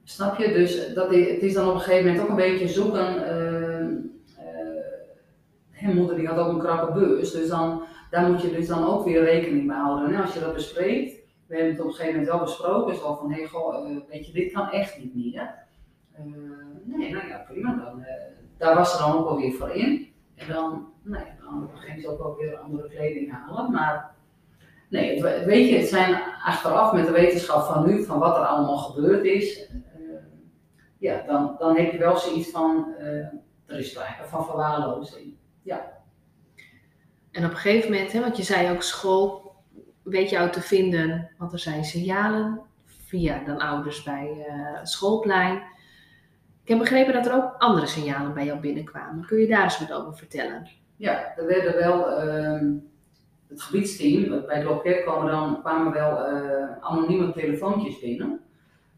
Snap 0.05 0.39
je? 0.39 0.53
Dus 0.53 0.95
dat 0.95 1.13
is, 1.13 1.31
het 1.33 1.43
is 1.43 1.55
dan 1.55 1.69
op 1.69 1.75
een 1.75 1.81
gegeven 1.81 2.05
moment 2.07 2.23
ook 2.25 2.31
een 2.31 2.37
beetje 2.37 2.69
zoeken. 2.69 3.27
eh, 3.29 3.81
eh, 3.81 4.77
Mijn 5.83 5.97
moeder 5.97 6.17
die 6.17 6.27
had 6.27 6.39
ook 6.39 6.53
een 6.53 6.59
krappe 6.59 6.93
beurs, 6.93 7.31
dus 7.33 7.49
dan, 7.49 7.83
daar 8.11 8.31
moet 8.31 8.43
je 8.43 8.51
dus 8.51 8.67
dan 8.67 8.87
ook 8.87 9.05
weer 9.05 9.25
rekening 9.25 9.67
mee 9.67 9.77
houden. 9.77 10.15
En 10.15 10.23
als 10.23 10.35
je 10.35 10.41
dat 10.41 10.55
bespreekt, 10.55 11.17
we 11.47 11.55
hebben 11.55 11.73
het 11.73 11.81
op 11.83 11.87
een 11.89 11.95
gegeven 11.95 12.19
moment 12.19 12.31
wel 12.37 12.45
besproken, 12.45 12.97
zo 12.97 13.15
van, 13.15 13.31
hé, 13.33 13.39
hey, 13.39 13.49
goh, 13.49 13.91
eh, 13.91 13.97
weet 14.09 14.27
je, 14.27 14.33
dit 14.33 14.53
kan 14.53 14.71
echt 14.71 14.99
niet 14.99 15.15
meer. 15.15 15.55
Eh, 16.19 16.25
nee, 16.85 17.13
nou 17.13 17.29
ja, 17.29 17.45
prima, 17.49 17.75
dan, 17.75 18.03
eh, 18.03 18.15
daar 18.57 18.75
was 18.75 18.93
ze 18.93 18.99
dan 18.99 19.13
ook 19.13 19.25
wel 19.25 19.37
weer 19.37 19.53
voor 19.53 19.71
in. 19.71 20.13
En 20.35 20.49
dan, 20.49 20.93
nee, 21.03 21.25
dan 21.41 21.71
ging 21.75 22.01
ze 22.01 22.09
ook 22.09 22.19
wel 22.19 22.37
weer 22.37 22.57
andere 22.57 22.89
kleding 22.89 23.33
halen, 23.33 23.71
maar 23.71 24.15
nee, 24.89 25.23
weet 25.23 25.69
je, 25.69 25.77
het 25.77 25.89
zijn 25.89 26.21
achteraf 26.45 26.93
met 26.93 27.07
de 27.07 27.13
wetenschap 27.13 27.65
van 27.65 27.87
nu, 27.87 28.05
van 28.05 28.19
wat 28.19 28.37
er 28.37 28.45
allemaal 28.45 28.77
gebeurd 28.77 29.25
is, 29.25 29.67
eh, 29.67 29.73
ja, 30.99 31.23
dan, 31.27 31.57
dan 31.59 31.77
heb 31.77 31.93
je 31.93 31.99
wel 31.99 32.17
zoiets 32.17 32.51
van, 32.51 32.95
er 33.67 33.85
sprake 33.85 34.25
van 34.25 34.45
verwaarlozing. 34.45 35.37
En 37.31 37.45
op 37.45 37.51
een 37.51 37.57
gegeven 37.57 37.91
moment, 37.91 38.13
hè, 38.13 38.21
want 38.21 38.37
je 38.37 38.43
zei 38.43 38.71
ook 38.71 38.83
school, 38.83 39.53
weet 40.03 40.31
jou 40.31 40.51
te 40.51 40.61
vinden, 40.61 41.31
want 41.39 41.53
er 41.53 41.59
zijn 41.59 41.85
signalen 41.85 42.61
via 42.85 43.45
dan 43.45 43.59
ouders 43.59 44.03
bij 44.03 44.47
het 44.75 44.89
schoolplein. 44.89 45.63
Ik 46.69 46.75
heb 46.75 46.83
begrepen 46.83 47.13
dat 47.13 47.27
er 47.27 47.35
ook 47.35 47.55
andere 47.59 47.87
signalen 47.87 48.35
bij 48.35 48.45
jou 48.45 48.61
binnenkwamen. 48.61 49.27
Kun 49.27 49.39
je 49.39 49.47
daar 49.47 49.63
eens 49.63 49.79
wat 49.79 49.93
over 49.93 50.17
vertellen? 50.17 50.69
Ja, 50.97 51.37
er 51.37 51.47
werden 51.47 51.75
wel, 51.75 52.11
ehm, 52.11 52.73
het 53.49 53.63
gebiedsteam, 53.63 54.47
bij 54.47 54.57
het 54.57 54.65
loket 54.65 55.03
kwamen 55.03 55.31
dan, 55.31 55.61
kwamen 55.61 55.93
wel 55.93 56.25
eh, 56.25 56.79
anonieme 56.81 57.33
telefoontjes 57.33 58.01
binnen. 58.01 58.41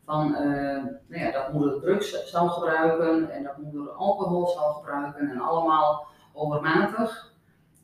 Van 0.04 0.34
eh, 0.34 0.84
nou 1.08 1.24
ja, 1.24 1.30
dat 1.30 1.52
moeder 1.52 1.80
drugs 1.80 2.30
zou 2.30 2.48
gebruiken 2.48 3.30
en 3.30 3.42
dat 3.42 3.56
moeder 3.56 3.90
alcohol 3.90 4.46
zou 4.46 4.74
gebruiken 4.74 5.30
en 5.30 5.40
allemaal 5.40 6.06
overmatig. 6.32 7.34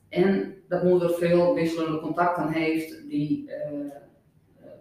En 0.09 0.55
dat 0.67 0.83
moeder 0.83 1.09
veel 1.09 1.53
wisselende 1.53 1.99
contacten 1.99 2.51
heeft 2.51 3.09
die, 3.09 3.51
eh, 3.51 3.91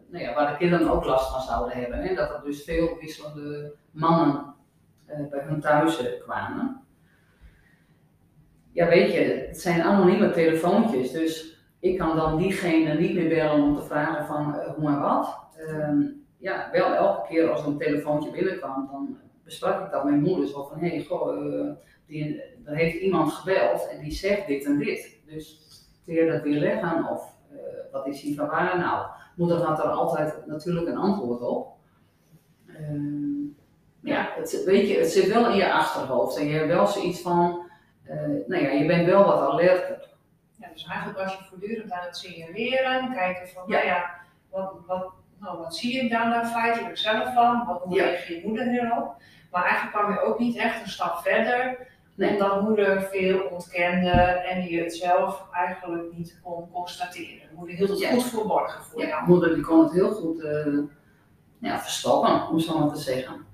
nou 0.09 0.25
ja, 0.25 0.35
waar 0.35 0.51
de 0.51 0.57
kinderen 0.57 0.91
ook 0.91 1.05
last 1.05 1.33
van 1.33 1.41
zouden 1.41 1.77
hebben. 1.79 1.99
Hè? 1.99 2.15
Dat 2.15 2.31
er 2.31 2.43
dus 2.45 2.65
veel 2.65 2.97
wisselende 3.01 3.75
mannen 3.91 4.55
eh, 5.07 5.27
bij 5.31 5.41
hun 5.41 5.61
thuis 5.61 5.99
eh, 5.99 6.23
kwamen 6.23 6.87
ja, 8.77 8.89
weet 8.89 9.13
je, 9.13 9.19
het 9.19 9.61
zijn 9.61 9.83
anonieme 9.83 10.31
telefoontjes, 10.31 11.13
dus 11.13 11.59
ik 11.81 11.99
kan 11.99 12.17
dan 12.17 12.39
diegene 12.39 12.95
niet 12.95 13.15
meer 13.15 13.29
bellen 13.29 13.63
om 13.63 13.77
te 13.77 13.83
vragen 13.83 14.27
van 14.27 14.55
eh, 14.55 14.75
hoe 14.75 14.89
en 14.89 15.01
wat. 15.01 15.39
Ehm, 15.57 16.03
ja, 16.39 16.69
wel 16.73 16.95
elke 16.95 17.29
keer 17.29 17.51
als 17.51 17.67
een 17.67 17.79
telefoontje 17.79 18.31
binnenkwam, 18.31 18.89
dan 18.91 19.19
besprak 19.45 19.85
ik 19.85 19.91
dat 19.91 20.05
met 20.05 20.13
mijn 20.13 20.25
moeder. 20.25 20.49
Zo 20.49 20.65
van, 20.65 20.79
hé, 20.79 20.89
hey, 20.89 21.77
die, 22.07 22.43
er 22.65 22.77
heeft 22.77 23.01
iemand 23.01 23.33
gebeld 23.33 23.89
en 23.89 24.01
die 24.01 24.13
zegt 24.13 24.47
dit 24.47 24.65
en 24.65 24.79
dit. 24.79 25.21
Dus 25.27 25.61
kun 26.05 26.15
je 26.15 26.31
dat 26.31 26.43
weer 26.43 26.61
leggen 26.61 27.09
of 27.09 27.35
wat 27.93 28.07
is 28.07 28.21
hier 28.21 28.37
van 28.37 28.47
waar? 28.47 28.79
Nou, 28.79 29.07
moeder 29.37 29.63
had 29.63 29.79
er 29.79 29.91
altijd 29.91 30.47
natuurlijk 30.47 30.87
een 30.87 30.97
antwoord 30.97 31.41
op. 31.41 31.69
Ehm, 32.67 33.36
ja, 34.07 34.29
het, 34.37 34.65
weet 34.65 34.89
je, 34.89 34.99
het 34.99 35.11
zit 35.11 35.33
wel 35.33 35.49
in 35.51 35.57
je 35.57 35.73
achterhoofd 35.73 36.37
en 36.37 36.47
je 36.47 36.55
hebt 36.55 36.69
wel 36.73 36.87
zoiets 36.87 37.21
van, 37.21 37.71
eh, 38.05 38.17
nou 38.47 38.63
ja, 38.63 38.69
je 38.71 38.87
bent 38.87 39.07
wel 39.07 39.25
wat 39.25 39.41
alerter. 39.51 40.09
Ja, 40.59 40.69
dus 40.73 40.87
eigenlijk 40.87 41.19
was 41.19 41.33
je 41.33 41.45
voortdurend 41.45 41.93
aan 41.93 42.05
het 42.07 42.17
signaleren, 42.17 43.13
kijken 43.13 43.49
van, 43.49 43.63
Ja. 43.67 43.77
nou 43.77 43.87
ja, 43.87 44.11
wat, 44.51 44.73
wat, 44.87 45.13
nou, 45.41 45.59
wat 45.59 45.77
zie 45.77 46.03
ik 46.03 46.11
daar 46.11 46.29
nou 46.29 46.47
feitelijk 46.47 46.99
zelf 46.99 47.35
van? 47.35 47.65
Wat, 47.67 47.83
hoe 47.83 47.95
Ja. 47.95 48.05
reageert 48.05 48.43
je 48.43 48.49
moeder 48.49 48.67
hierop? 48.69 49.15
Maar 49.51 49.63
eigenlijk 49.65 49.97
kwam 49.97 50.13
je 50.13 50.21
ook 50.21 50.39
niet 50.39 50.57
echt 50.57 50.83
een 50.83 50.89
stap 50.89 51.19
verder, 51.19 51.87
Nee. 52.15 52.31
omdat 52.33 52.61
moeder 52.63 53.03
veel 53.03 53.41
ontkende 53.41 54.11
en 54.49 54.63
je 54.69 54.83
het 54.83 54.95
zelf 54.97 55.45
eigenlijk 55.53 56.13
niet 56.13 56.41
kon 56.43 56.71
constateren. 56.73 57.49
Moeder 57.55 57.77
hield 57.77 57.89
het 57.91 57.99
Ja. 57.99 58.11
goed 58.11 58.25
verborgen 58.25 58.83
voor 58.85 59.01
Ja, 59.01 59.07
jou. 59.09 59.27
moeder 59.27 59.55
die 59.55 59.65
kon 59.65 59.83
het 59.83 59.93
heel 59.93 60.11
goed 60.13 60.43
eh, 60.45 60.79
ja, 61.59 61.81
verstoppen, 61.81 62.49
om 62.49 62.59
zo 62.61 62.79
maar 62.79 62.95
te 62.95 63.01
zeggen. 63.01 63.47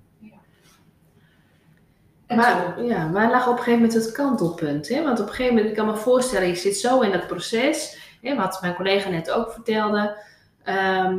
Maar, 2.37 2.75
toen- 2.75 2.85
ja, 2.87 3.11
waar 3.11 3.31
lag 3.31 3.47
op 3.47 3.53
een 3.53 3.59
gegeven 3.59 3.81
moment 3.81 3.95
het 4.05 4.12
kantelpunt? 4.12 4.89
Hè? 4.89 5.03
Want 5.03 5.21
op 5.21 5.27
een 5.27 5.33
gegeven 5.33 5.55
moment, 5.55 5.71
ik 5.71 5.77
kan 5.77 5.87
me 5.87 5.97
voorstellen, 5.97 6.49
je 6.49 6.55
zit 6.55 6.77
zo 6.77 7.01
in 7.01 7.12
dat 7.12 7.27
proces, 7.27 7.99
hè, 8.23 8.37
wat 8.37 8.59
mijn 8.61 8.75
collega 8.75 9.09
net 9.09 9.31
ook 9.31 9.53
vertelde. 9.53 10.17
Ehm, 10.62 11.19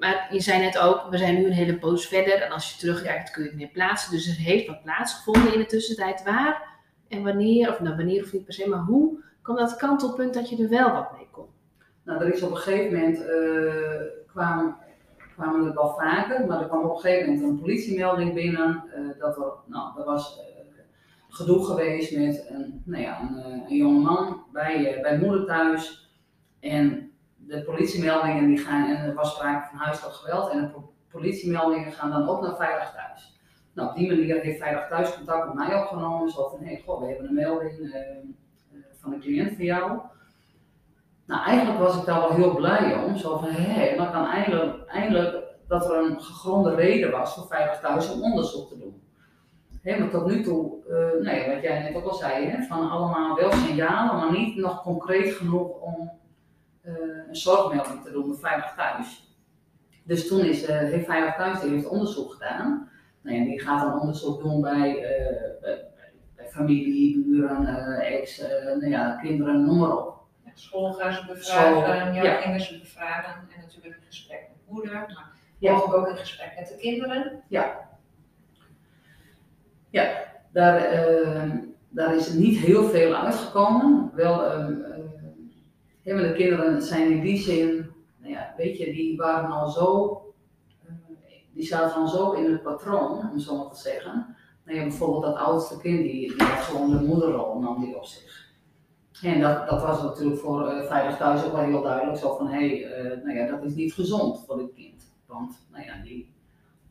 maar 0.00 0.28
je 0.30 0.40
zei 0.40 0.60
net 0.60 0.78
ook, 0.78 1.06
we 1.10 1.18
zijn 1.18 1.34
nu 1.34 1.44
een 1.46 1.52
hele 1.52 1.78
poos 1.78 2.06
verder 2.06 2.42
en 2.42 2.50
als 2.52 2.72
je 2.72 2.78
terugkijkt 2.78 3.30
kun 3.30 3.42
je 3.42 3.48
het 3.48 3.58
meer 3.58 3.68
plaatsen. 3.68 4.10
Dus 4.10 4.26
er 4.28 4.34
heeft 4.44 4.66
wat 4.66 4.82
plaatsgevonden 4.82 5.52
in 5.52 5.58
de 5.58 5.66
tussentijd. 5.66 6.22
Waar 6.24 6.62
en 7.08 7.22
wanneer, 7.24 7.70
of 7.70 7.80
nou 7.80 7.96
wanneer 7.96 8.22
of 8.22 8.32
niet 8.32 8.44
per 8.44 8.54
se, 8.54 8.68
maar 8.68 8.78
hoe 8.78 9.18
kwam 9.42 9.56
dat 9.56 9.76
kantelpunt 9.76 10.34
dat 10.34 10.48
je 10.48 10.62
er 10.62 10.68
wel 10.68 10.92
wat 10.92 11.12
mee 11.16 11.28
kon? 11.30 11.46
Nou, 12.04 12.20
er 12.24 12.34
is 12.34 12.42
op 12.42 12.50
een 12.50 12.56
gegeven 12.56 12.94
moment, 12.98 13.20
eh, 13.26 14.00
kwamen, 14.32 14.76
kwamen 15.38 15.66
er 15.66 15.74
wel 15.74 15.94
vaker, 15.94 16.46
maar 16.46 16.60
er 16.60 16.66
kwam 16.66 16.84
op 16.84 16.94
een 16.94 17.00
gegeven 17.00 17.32
moment 17.32 17.50
een 17.50 17.60
politiemelding 17.60 18.34
binnen 18.34 18.84
eh, 18.94 19.18
dat 19.18 19.36
er, 19.36 19.52
nou, 19.66 19.98
er 19.98 20.04
was 20.04 20.38
eh, 20.38 20.44
gedoe 21.28 21.64
geweest 21.64 22.16
met 22.16 22.46
een, 22.48 22.82
nou 22.84 23.02
ja, 23.02 23.20
een, 23.20 23.36
eh, 23.36 23.70
een 23.70 23.76
jonge 23.76 24.00
man 24.00 24.42
bij, 24.52 24.98
bij 25.02 25.18
moeder 25.18 25.46
thuis. 25.46 26.10
En 26.60 27.12
de 27.36 27.62
politiemeldingen 27.62 28.46
die 28.46 28.58
gaan, 28.58 28.88
en 28.88 29.04
er 29.04 29.14
was 29.14 29.34
sprake 29.34 29.68
van 29.68 29.78
huiselijk 29.78 30.14
geweld, 30.14 30.50
en 30.50 30.60
de 30.60 30.68
po- 30.68 30.92
politiemeldingen 31.10 31.92
gaan 31.92 32.10
dan 32.10 32.28
ook 32.28 32.42
naar 32.42 32.56
Veilig 32.56 32.92
Thuis. 32.92 33.40
Nou, 33.72 33.88
op 33.88 33.96
die 33.96 34.08
manier 34.08 34.40
heeft 34.40 34.58
Veilig 34.58 34.88
Thuis 34.88 35.16
contact 35.16 35.46
met 35.46 35.54
mij 35.54 35.80
opgenomen, 35.80 36.30
zo 36.30 36.48
van, 36.48 36.58
hé, 36.58 36.82
we 36.86 37.06
hebben 37.06 37.28
een 37.28 37.34
melding 37.34 37.72
van 39.00 39.12
een 39.12 39.20
cliënt 39.20 39.56
van 39.56 39.64
jou. 39.64 40.00
Nou, 41.28 41.44
eigenlijk 41.44 41.78
was 41.78 41.96
ik 41.96 42.04
daar 42.04 42.20
wel 42.20 42.32
heel 42.32 42.54
blij 42.54 43.04
om. 43.04 43.16
Zo 43.16 43.38
van, 43.38 43.48
hé, 43.48 43.96
dan 43.96 44.12
kan 44.12 44.26
eindelijk, 44.26 44.86
eindelijk 44.86 45.44
dat 45.66 45.90
er 45.90 45.98
een 45.98 46.20
gegronde 46.20 46.74
reden 46.74 47.10
was 47.10 47.34
voor 47.34 47.46
Veilig 47.46 47.80
Thuis 47.80 48.12
om 48.12 48.22
onderzoek 48.22 48.68
te 48.68 48.78
doen. 48.78 49.02
Hé, 49.82 49.98
maar 49.98 50.10
tot 50.10 50.26
nu 50.26 50.42
toe, 50.42 50.86
eh 50.88 51.24
nee, 51.24 51.54
wat 51.54 51.62
jij 51.62 51.82
net 51.82 51.94
ook 51.94 52.08
al 52.10 52.14
zei, 52.14 52.46
hè, 52.46 52.62
van 52.62 52.90
allemaal 52.90 53.36
wel 53.36 53.52
signalen, 53.52 54.16
maar 54.16 54.38
niet 54.38 54.56
nog 54.56 54.82
concreet 54.82 55.32
genoeg 55.34 55.80
om 55.80 56.10
eh, 56.82 56.92
een 57.28 57.36
zorgmelding 57.36 58.02
te 58.02 58.12
doen 58.12 58.28
bij 58.28 58.38
Veilig 58.38 58.74
Thuis. 58.76 59.36
Dus 60.04 60.28
toen 60.28 60.40
is, 60.40 60.64
eh, 60.64 60.76
heeft 60.76 61.06
Veilig 61.06 61.34
Thuis 61.36 61.60
heeft 61.60 61.88
onderzoek 61.88 62.32
gedaan. 62.32 62.88
Nou 63.22 63.36
ja, 63.36 63.44
die 63.44 63.60
gaat 63.60 63.80
dan 63.80 64.00
onderzoek 64.00 64.42
doen 64.42 64.60
bij, 64.60 65.06
familie, 66.50 67.24
buren, 67.24 67.66
ex, 68.00 68.42
nou 68.64 68.88
ja, 68.88 69.16
kinderen, 69.22 69.64
noem 69.64 69.78
maar 69.78 69.96
op. 69.96 70.17
Ja, 70.58 70.64
school 70.64 70.92
gaan 70.92 71.12
ze 71.12 71.26
bevragen, 71.26 71.82
School, 71.82 72.14
jou 72.14 72.26
ja. 72.26 72.40
gingen 72.40 72.60
ze 72.60 72.78
bevragen 72.78 73.32
en 73.32 73.60
natuurlijk 73.60 73.96
een 73.96 74.06
gesprek 74.06 74.40
met 74.48 74.74
moeder, 74.74 74.92
maar 74.92 75.30
Ja. 75.58 75.72
mogelijk 75.72 75.96
ook 75.96 76.08
een 76.08 76.16
gesprek 76.16 76.52
met 76.58 76.68
de 76.68 76.76
kinderen. 76.76 77.42
Daar, 80.58 80.76
eh, 80.84 81.50
daar 81.88 82.16
is 82.16 82.32
niet 82.32 82.58
heel 82.58 82.84
veel 82.84 83.14
uitgekomen. 83.14 84.10
Wel, 84.14 84.44
eh, 84.44 84.66
ja, 86.02 86.14
maar 86.14 86.22
de 86.22 86.32
kinderen 86.32 86.82
zijn 86.82 87.10
in 87.10 87.20
die 87.20 87.38
zin, 87.38 87.90
nou 88.18 88.32
ja, 88.32 88.54
weet 88.56 88.78
je, 88.78 88.84
die 88.84 89.16
waren 89.16 89.50
al 89.50 89.68
zo, 89.68 90.22
eh, 90.86 90.92
die 91.52 91.66
zaten 91.66 92.00
al 92.00 92.08
zo 92.08 92.32
in 92.32 92.50
het 92.52 92.62
patroon, 92.62 93.30
om 93.32 93.38
zo 93.38 93.56
maar 93.56 93.72
te 93.72 93.80
zeggen. 93.80 94.36
Nou 94.64 94.78
ja, 94.78 94.84
bijvoorbeeld 94.84 95.22
dat 95.22 95.36
oudste 95.36 95.80
kind, 95.80 95.98
die, 96.02 96.36
die 96.36 96.46
had 96.46 96.64
gewoon 96.64 96.90
de 96.90 97.04
moederrol, 97.04 97.58
nam 97.60 97.80
die 97.80 97.96
op 97.96 98.04
zich. 98.04 98.47
En 99.22 99.40
dat, 99.40 99.68
dat 99.68 99.82
was 99.82 100.02
natuurlijk 100.02 100.40
voor 100.40 100.68
eh, 100.68 100.86
Veilig 100.86 101.16
Thuis 101.16 101.44
ook 101.44 101.52
wel 101.52 101.64
heel 101.64 101.82
duidelijk, 101.82 102.18
zo 102.18 102.36
van, 102.36 102.48
hé, 102.48 102.68
hey, 102.68 102.92
eh, 102.92 103.24
nou 103.24 103.38
ja, 103.38 103.46
dat 103.46 103.64
is 103.64 103.74
niet 103.74 103.92
gezond 103.92 104.44
voor 104.46 104.56
dit 104.58 104.74
kind. 104.74 105.12
Want, 105.26 105.66
nou 105.72 105.84
ja, 105.84 105.92
die, 106.02 106.34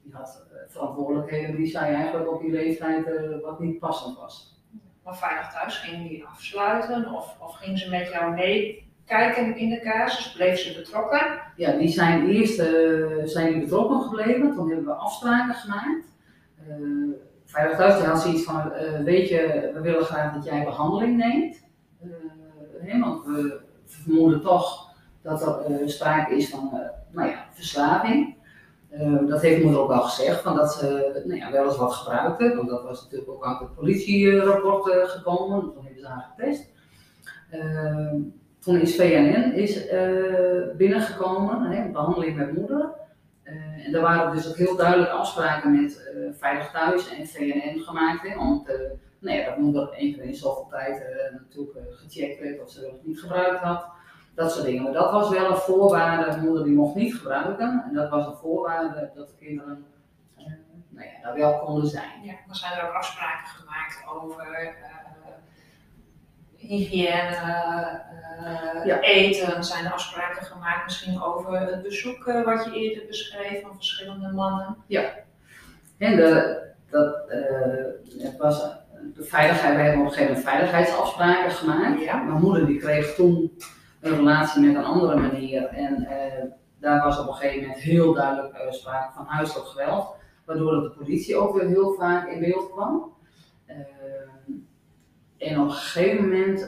die 0.03 0.13
had 0.13 0.45
eh, 0.51 0.57
verantwoordelijkheden 0.67 1.55
die 1.55 1.67
zij 1.67 1.93
eigenlijk 1.93 2.31
op 2.31 2.41
die 2.41 2.51
leeftijd 2.51 3.05
wat 3.41 3.59
niet 3.59 3.79
passend 3.79 4.17
was. 4.17 4.61
Maar 5.03 5.17
veilig 5.17 5.51
thuis 5.51 5.77
gingen 5.77 6.07
die 6.07 6.25
afsluiten 6.25 7.13
of, 7.13 7.35
of 7.39 7.55
gingen 7.55 7.77
ze 7.77 7.89
met 7.89 8.09
jou 8.09 8.33
meekijken 8.33 9.57
in 9.57 9.69
de 9.69 9.79
casus? 9.79 10.31
Bleef 10.31 10.59
ze 10.59 10.73
betrokken? 10.73 11.41
Ja, 11.55 11.71
die 11.71 11.87
zijn 11.87 12.29
eerst 12.29 12.55
zijn 13.23 13.53
die 13.53 13.61
betrokken 13.61 14.01
gebleven, 14.01 14.53
toen 14.53 14.67
hebben 14.67 14.85
we 14.85 14.93
afspraken 14.93 15.55
gemaakt. 15.55 16.05
Eh 16.57 16.75
Veilig 17.45 17.77
Thuis 17.77 18.03
had 18.03 18.21
zoiets 18.21 18.43
van, 18.43 18.71
weet 19.03 19.29
je, 19.29 19.71
we 19.73 19.81
willen 19.81 20.05
graag 20.05 20.33
dat 20.33 20.43
jij 20.43 20.63
behandeling 20.63 21.17
neemt. 21.17 21.66
Hè, 22.79 22.99
want 22.99 23.25
we 23.25 23.59
vermoeden 23.85 24.41
toch 24.41 24.87
dat 25.27 25.41
er 25.41 25.65
eh, 25.65 25.87
sprake 25.87 26.35
is 26.35 26.49
van, 26.49 26.69
eh, 26.73 26.89
nou 27.11 27.29
ja, 27.29 27.45
verslaving. 27.51 28.35
Eh, 28.89 29.27
dat 29.27 29.41
heeft 29.41 29.63
moeder 29.63 29.81
ook 29.81 29.89
wel 29.89 30.01
gezegd, 30.01 30.41
van 30.41 30.55
dat 30.55 30.73
ze 30.73 31.21
nou 31.25 31.39
ja, 31.39 31.51
wel 31.51 31.65
eens 31.65 31.77
wat 31.77 31.93
gebruikte. 31.93 32.55
Want 32.55 32.69
dat 32.69 32.83
was 32.83 33.03
natuurlijk 33.03 33.29
ook 33.31 33.45
uit 33.45 33.59
het 33.59 33.75
politierapport 33.75 35.09
gekomen. 35.09 35.61
Toen 35.73 35.83
hebben 35.83 36.01
ze 36.01 36.07
haar 36.07 36.33
getest. 36.35 36.75
Toen 38.59 38.79
is 38.79 38.95
VNN 38.95 39.53
is, 39.53 39.87
binnengekomen, 40.77 41.61
hè, 41.61 41.91
behandeling 41.91 42.35
met 42.35 42.53
moeder. 42.53 42.89
en 43.85 43.91
daar 43.91 44.01
waren 44.01 44.35
dus 44.35 44.49
ook 44.49 44.55
heel 44.55 44.75
duidelijk 44.75 45.11
afspraken 45.11 45.81
met 45.81 46.11
Veilig 46.37 46.71
Thuis 46.71 47.09
en 47.09 47.27
VNN 47.27 47.79
gemaakt. 47.79 48.27
Hè, 48.27 48.35
nou 49.19 49.37
ja, 49.37 49.45
dat 49.45 49.57
moeder 49.57 49.89
één 49.89 50.13
keer 50.13 50.23
in 50.23 50.35
zoveel 50.35 50.67
tijd 50.69 51.03
natuurlijk 51.31 51.77
gecheckt 51.91 52.39
werd 52.39 52.61
of 52.61 52.69
ze 52.69 52.85
het 52.85 53.05
niet 53.05 53.19
gebruikt 53.19 53.59
had. 53.59 53.85
Dat 54.35 54.51
soort 54.51 54.65
dingen. 54.65 54.83
Maar 54.83 54.93
dat 54.93 55.11
was 55.11 55.29
wel 55.29 55.49
een 55.49 55.57
voorwaarde. 55.57 56.31
De 56.31 56.45
moeder 56.45 56.63
die 56.63 56.73
mocht 56.73 56.95
niet 56.95 57.15
gebruiken. 57.15 57.83
En 57.87 57.93
dat 57.93 58.09
was 58.09 58.27
een 58.27 58.35
voorwaarde 58.35 59.11
dat 59.15 59.27
de 59.27 59.35
kinderen 59.39 59.85
uh, 60.37 60.45
nou 60.89 61.07
ja, 61.07 61.21
daar 61.21 61.35
wel 61.35 61.59
konden 61.59 61.87
zijn. 61.87 62.23
Ja, 62.23 62.33
dan 62.45 62.55
zijn 62.55 62.77
er 62.77 62.87
ook 62.87 62.93
afspraken 62.93 63.47
gemaakt 63.47 64.03
over 64.21 64.75
hygiëne, 66.55 68.01
uh, 68.41 68.85
ja. 68.85 68.99
eten. 68.99 69.63
Zijn 69.63 69.85
er 69.85 69.91
afspraken 69.91 70.45
gemaakt 70.45 70.85
misschien 70.85 71.21
over 71.21 71.59
het 71.59 71.81
bezoek 71.81 72.23
wat 72.45 72.65
je 72.65 72.71
eerder 72.71 73.07
beschreef 73.07 73.61
van 73.61 73.75
verschillende 73.75 74.31
mannen. 74.31 74.77
Ja. 74.87 75.13
En 75.97 76.15
de, 76.15 76.61
dat, 76.89 77.15
het 78.17 78.37
was 78.37 78.76
de 79.13 79.23
veiligheid, 79.23 79.75
we 79.75 79.81
hebben 79.81 80.01
op 80.01 80.07
een 80.07 80.13
gegeven 80.13 80.33
moment 80.33 80.49
veiligheidsafspraken 80.49 81.51
gemaakt. 81.51 82.01
Ja. 82.03 82.23
Mijn 82.23 82.41
moeder 82.41 82.65
die 82.65 82.79
kreeg 82.79 83.15
toen 83.15 83.57
een 84.01 84.15
relatie 84.15 84.65
met 84.65 84.75
een 84.75 84.83
andere 84.83 85.15
manier. 85.15 85.65
En 85.65 86.01
uh, 86.01 86.51
daar 86.79 87.03
was 87.03 87.19
op 87.19 87.27
een 87.27 87.33
gegeven 87.33 87.61
moment 87.61 87.79
heel 87.79 88.13
duidelijk 88.13 88.53
uh, 88.53 88.71
sprake 88.71 89.13
van 89.13 89.25
huiselijk 89.25 89.67
geweld, 89.67 90.15
waardoor 90.45 90.71
de 90.71 90.91
politie 90.97 91.35
ook 91.35 91.55
weer 91.55 91.67
heel 91.67 91.93
vaak 91.93 92.27
in 92.27 92.39
beeld 92.39 92.71
kwam. 92.71 93.13
Uh, 93.67 93.75
en 95.37 95.59
op 95.59 95.65
een 95.65 95.71
gegeven 95.71 96.23
moment 96.23 96.61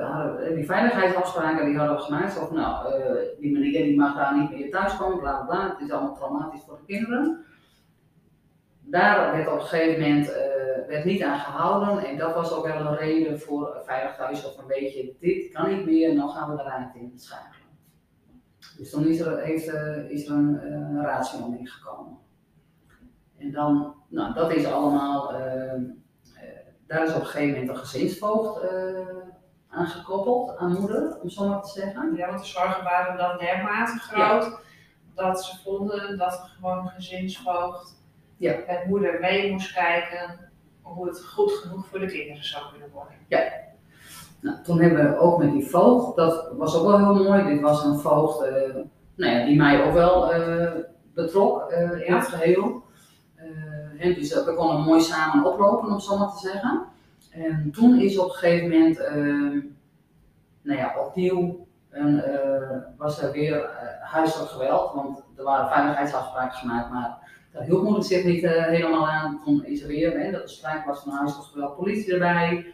hadden 0.00 0.54
die 0.54 0.64
veiligheidsafspraken 0.64 1.66
die 1.66 1.76
hadden 1.76 1.96
we 1.96 2.02
gemaakt, 2.02 2.32
zo 2.32 2.46
van 2.46 2.56
nou, 2.56 2.94
die 3.40 3.52
meneer 3.52 3.84
die 3.84 3.96
mag 3.96 4.16
daar 4.16 4.38
niet 4.38 4.50
meer 4.50 4.70
thuis 4.70 4.96
komen, 4.96 5.18
bla 5.18 5.32
bla 5.32 5.44
bla, 5.44 5.68
het 5.68 5.80
is 5.80 5.90
allemaal 5.90 6.14
traumatisch 6.14 6.62
voor 6.66 6.76
de 6.76 6.92
kinderen. 6.94 7.44
Daar 8.90 9.32
werd 9.32 9.48
op 9.48 9.54
een 9.54 9.66
gegeven 9.66 10.00
moment 10.00 10.26
werd 10.86 11.04
niet 11.04 11.22
aan 11.22 11.38
gehouden. 11.38 12.04
En 12.04 12.16
dat 12.16 12.34
was 12.34 12.52
ook 12.52 12.66
wel 12.66 12.80
een 12.80 12.96
reden 12.96 13.40
voor 13.40 13.80
Veilig 13.84 14.16
Thuis 14.16 14.44
of 14.44 14.58
een 14.58 14.66
beetje, 14.66 15.14
dit 15.20 15.52
kan 15.52 15.74
niet 15.74 15.86
meer, 15.86 16.16
dan 16.16 16.28
gaan 16.28 16.50
we 16.50 16.56
de 16.56 16.62
raad 16.62 16.94
in 16.94 17.12
schakelen. 17.16 17.66
Dus 18.76 18.90
toen 18.90 19.06
is 19.06 19.20
er, 19.20 19.38
heeft, 19.38 19.68
uh, 19.68 20.10
is 20.10 20.26
er 20.26 20.32
een, 20.32 20.60
uh, 20.62 20.70
een 20.70 21.02
raadsmelding 21.02 21.72
gekomen. 21.72 22.18
En 23.38 23.52
dan, 23.52 23.94
nou 24.08 24.34
dat 24.34 24.52
is 24.52 24.66
allemaal, 24.66 25.34
uh, 25.34 25.72
daar 26.86 27.02
is 27.02 27.14
op 27.14 27.20
een 27.20 27.26
gegeven 27.26 27.50
moment 27.50 27.68
een 27.68 27.76
gezinsvoogd 27.76 28.60
aan 29.68 29.86
gekoppeld, 29.86 30.56
aan 30.56 30.72
moeder, 30.72 31.18
om 31.22 31.28
zo 31.28 31.48
maar 31.48 31.62
te 31.62 31.70
zeggen. 31.70 32.16
Ja, 32.16 32.26
want 32.26 32.40
de 32.40 32.46
zorgen 32.46 32.84
waren 32.84 33.16
dan 33.16 33.38
dermate 33.38 33.98
groot 33.98 34.58
dat 35.14 35.44
ze 35.44 35.62
vonden 35.62 36.18
dat 36.18 36.32
er 36.32 36.50
gewoon 36.56 36.78
een 36.78 36.88
gezinsvoogd 36.88 38.04
ja. 38.36 38.56
met 38.66 38.86
moeder 38.86 39.20
mee 39.20 39.52
moest 39.52 39.72
kijken 39.72 40.50
hoe 40.82 41.06
het 41.06 41.24
goed 41.24 41.52
genoeg 41.52 41.86
voor 41.86 41.98
de 41.98 42.06
kinderen 42.06 42.44
zou 42.44 42.64
kunnen 42.70 42.90
worden. 42.90 43.14
Ja. 43.28 43.52
Nou, 44.40 44.62
toen 44.62 44.80
hebben 44.80 45.10
we 45.10 45.18
ook 45.18 45.38
met 45.38 45.52
die 45.52 45.66
voogd, 45.66 46.16
dat 46.16 46.52
was 46.56 46.76
ook 46.76 46.86
wel 46.86 46.98
heel 46.98 47.24
mooi. 47.24 47.44
Dit 47.44 47.60
was 47.60 47.84
een 47.84 47.98
voogd 47.98 48.46
uh, 48.46 48.74
nou 49.14 49.32
ja, 49.32 49.44
die 49.44 49.56
mij 49.56 49.84
ook 49.84 49.92
wel 49.92 50.34
uh, 50.34 50.70
betrok 51.14 51.70
uh, 51.70 51.92
in 51.92 52.12
ja. 52.12 52.18
het 52.18 52.28
geheel. 52.28 52.84
He, 53.96 54.14
dus 54.14 54.44
we 54.44 54.54
konden 54.54 54.80
mooi 54.80 55.00
samen 55.00 55.52
oplopen, 55.52 55.88
om 55.88 56.00
zo 56.00 56.18
maar 56.18 56.32
te 56.32 56.38
zeggen. 56.38 56.84
En 57.30 57.70
toen 57.72 57.98
is 57.98 58.18
op 58.18 58.28
een 58.28 58.34
gegeven 58.34 58.68
moment, 58.68 58.98
nou 60.62 60.78
ja, 60.78 60.94
opnieuw 61.06 61.66
was 62.96 63.22
er 63.22 63.32
weer 63.32 63.70
huiselijk 64.00 64.50
geweld, 64.50 64.94
want 64.94 65.22
er 65.36 65.44
waren 65.44 65.68
veiligheidsafspraken 65.68 66.58
gemaakt, 66.58 66.90
maar 66.90 67.18
dat 67.56 67.66
hield 67.66 67.82
moeder 67.82 68.04
zich 68.04 68.24
niet 68.24 68.42
uh, 68.42 68.64
helemaal 68.64 69.08
aan. 69.08 69.40
Is 69.64 69.82
er 69.82 69.88
weer, 69.88 70.18
hè, 70.20 70.30
dat 70.30 70.42
er 70.42 70.48
sprake 70.48 70.86
was 70.86 71.02
van 71.02 71.12
huiselijk 71.12 71.48
geweld, 71.48 71.76
politie 71.76 72.12
erbij. 72.12 72.66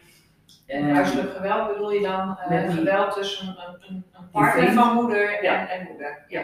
En 0.65 0.93
huiselijk 0.93 1.35
geweld 1.35 1.67
bedoel 1.67 1.91
je 1.91 2.01
dan 2.01 2.29
uh, 2.29 2.49
met 2.49 2.73
geweld 2.73 3.13
tussen 3.13 3.47
een, 3.47 3.77
een, 3.89 4.05
een 4.13 4.29
partner 4.31 4.71
van 4.71 4.95
moeder 4.95 5.39
en, 5.39 5.69
en 5.69 5.87
moeder? 5.89 6.25
Ja. 6.27 6.43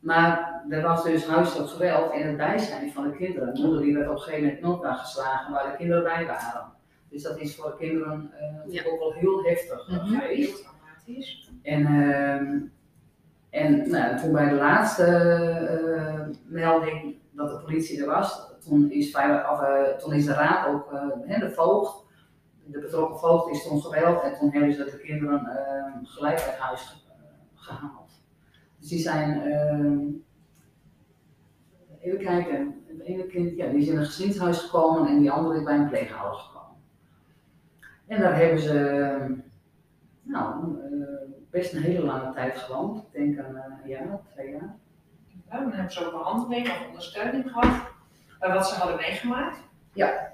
Maar 0.00 0.62
er 0.68 0.82
was 0.82 1.04
dus 1.04 1.26
huiselijk 1.26 1.70
geweld 1.70 2.12
in 2.12 2.26
het 2.26 2.36
bijzijn 2.36 2.92
van 2.92 3.10
de 3.10 3.16
kinderen. 3.16 3.54
De 3.54 3.62
moeder 3.62 3.82
die 3.82 3.94
werd 3.94 4.08
op 4.08 4.14
een 4.14 4.20
gegeven 4.20 4.44
moment 4.44 4.62
nota 4.62 4.94
geslagen 4.94 5.52
waar 5.52 5.70
de 5.70 5.76
kinderen 5.76 6.02
bij 6.02 6.26
waren. 6.26 6.72
Dus 7.10 7.22
dat 7.22 7.38
is 7.38 7.56
voor 7.56 7.70
de 7.70 7.76
kinderen 7.76 8.32
uh, 8.66 8.72
ja. 8.72 8.82
ook 8.84 8.98
wel 8.98 9.12
heel 9.12 9.42
heftig 9.42 9.88
mm 9.88 9.98
-hmm. 9.98 10.20
geweest. 10.20 10.52
Heel 10.52 10.64
traumatisch. 10.64 11.50
En 11.62 11.80
uh, 11.80 12.62
en 13.56 14.16
toen 14.16 14.32
bij 14.32 14.48
de 14.48 14.54
laatste 14.54 15.06
uh, 15.96 16.36
melding 16.44 17.16
dat 17.30 17.50
de 17.50 17.64
politie 17.64 18.00
er 18.00 18.06
was, 18.06 18.54
toen 18.64 18.90
is, 18.90 19.16
of, 19.50 19.60
uh, 19.60 19.82
toen 19.82 20.12
is 20.12 20.24
de 20.24 20.32
raad 20.32 20.68
ook, 20.68 20.92
uh, 20.92 21.40
de 21.40 21.50
voogd, 21.50 22.04
de 22.64 22.80
betrokken 22.80 23.18
voogd 23.18 23.50
is 23.50 23.68
toen 23.68 23.80
geweld 23.80 24.22
en 24.22 24.34
toen 24.38 24.50
hebben 24.50 24.72
ze 24.72 24.84
de 24.84 25.00
kinderen 25.00 25.48
gelijk 26.02 26.40
uit 26.40 26.58
huis 26.58 27.06
gehaald. 27.54 28.22
Dus 28.78 28.88
die 28.88 28.98
zijn, 28.98 29.42
even 32.00 32.18
kijken, 32.18 32.74
het 32.86 33.00
ene 33.00 33.26
kind 33.26 33.56
ja, 33.56 33.68
die 33.70 33.80
is 33.80 33.88
in 33.88 33.98
een 33.98 34.04
gezinshuis 34.04 34.60
gekomen 34.60 35.08
en 35.08 35.18
die 35.18 35.30
andere 35.30 35.58
is 35.58 35.64
bij 35.64 35.78
een 35.78 35.88
pleegouder 35.88 36.38
gekomen. 36.38 36.76
En 38.06 38.20
daar 38.20 38.36
hebben 38.36 38.58
ze, 38.58 39.40
nou, 40.22 40.76
best 41.56 41.72
een 41.72 41.82
hele 41.82 42.04
lange 42.04 42.32
tijd 42.32 42.58
gewoond. 42.58 42.98
Ik 42.98 43.12
denk 43.12 43.38
aan 43.38 43.54
een 43.54 43.82
eh, 43.82 43.88
jaar, 43.88 44.20
twee 44.32 44.50
jaar. 44.50 44.76
Ja, 45.50 45.60
dan 45.60 45.72
hebben 45.72 45.92
ze 45.92 46.06
ook 46.06 46.12
behandeling 46.12 46.68
of 46.68 46.86
ondersteuning 46.86 47.50
gehad 47.50 47.82
bij 48.40 48.52
wat 48.54 48.68
ze 48.68 48.74
hadden 48.74 48.96
meegemaakt. 48.96 49.58
Ja, 49.92 50.32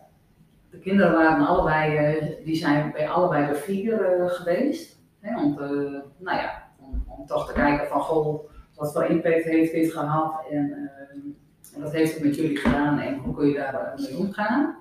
de 0.71 0.79
kinderen 0.79 1.13
waren 1.13 1.47
allebei, 1.47 2.17
uh, 2.17 2.45
die 2.45 2.57
zijn 2.57 2.93
bij 2.93 3.09
allebei 3.09 3.47
de 3.47 3.55
vier 3.55 4.21
uh, 4.21 4.31
geweest. 4.31 5.01
Hè, 5.21 5.41
om, 5.43 5.57
te, 5.57 6.03
nou 6.19 6.37
ja, 6.39 6.69
om, 6.79 7.05
om, 7.07 7.27
toch 7.27 7.47
te 7.47 7.53
kijken 7.53 7.89
van 7.89 8.01
goh, 8.01 8.51
wat 8.75 8.93
voor 8.93 9.05
impact 9.05 9.45
heeft 9.45 9.73
dit 9.73 9.93
gehad 9.93 10.45
en, 10.51 10.69
uh, 10.71 11.75
en 11.75 11.83
wat 11.83 11.93
heeft 11.93 12.15
het 12.15 12.25
met 12.25 12.37
jullie 12.37 12.57
gedaan 12.57 12.99
en 12.99 13.19
hoe 13.19 13.35
kun 13.35 13.47
je 13.47 13.55
daar 13.55 13.95
mee 13.97 14.17
omgaan. 14.17 14.77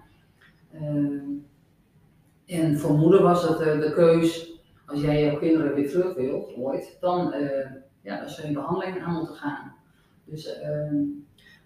en 2.46 2.80
voor 2.80 2.94
moeder 2.94 3.22
was 3.22 3.48
het 3.48 3.58
de 3.58 3.92
keus 3.96 4.51
als 4.92 5.02
jij 5.02 5.26
jouw 5.26 5.38
kinderen 5.38 5.74
weer 5.74 5.90
terug 5.90 6.16
wilt, 6.16 6.56
ooit, 6.56 6.98
dan, 7.00 7.34
uh, 7.34 7.66
ja, 8.02 8.20
dan 8.20 8.30
zul 8.30 8.48
je 8.48 8.54
behandeling 8.54 9.04
aan 9.04 9.14
moeten 9.14 9.36
gaan. 9.36 9.74
Dus, 10.26 10.60
uh, 10.60 11.02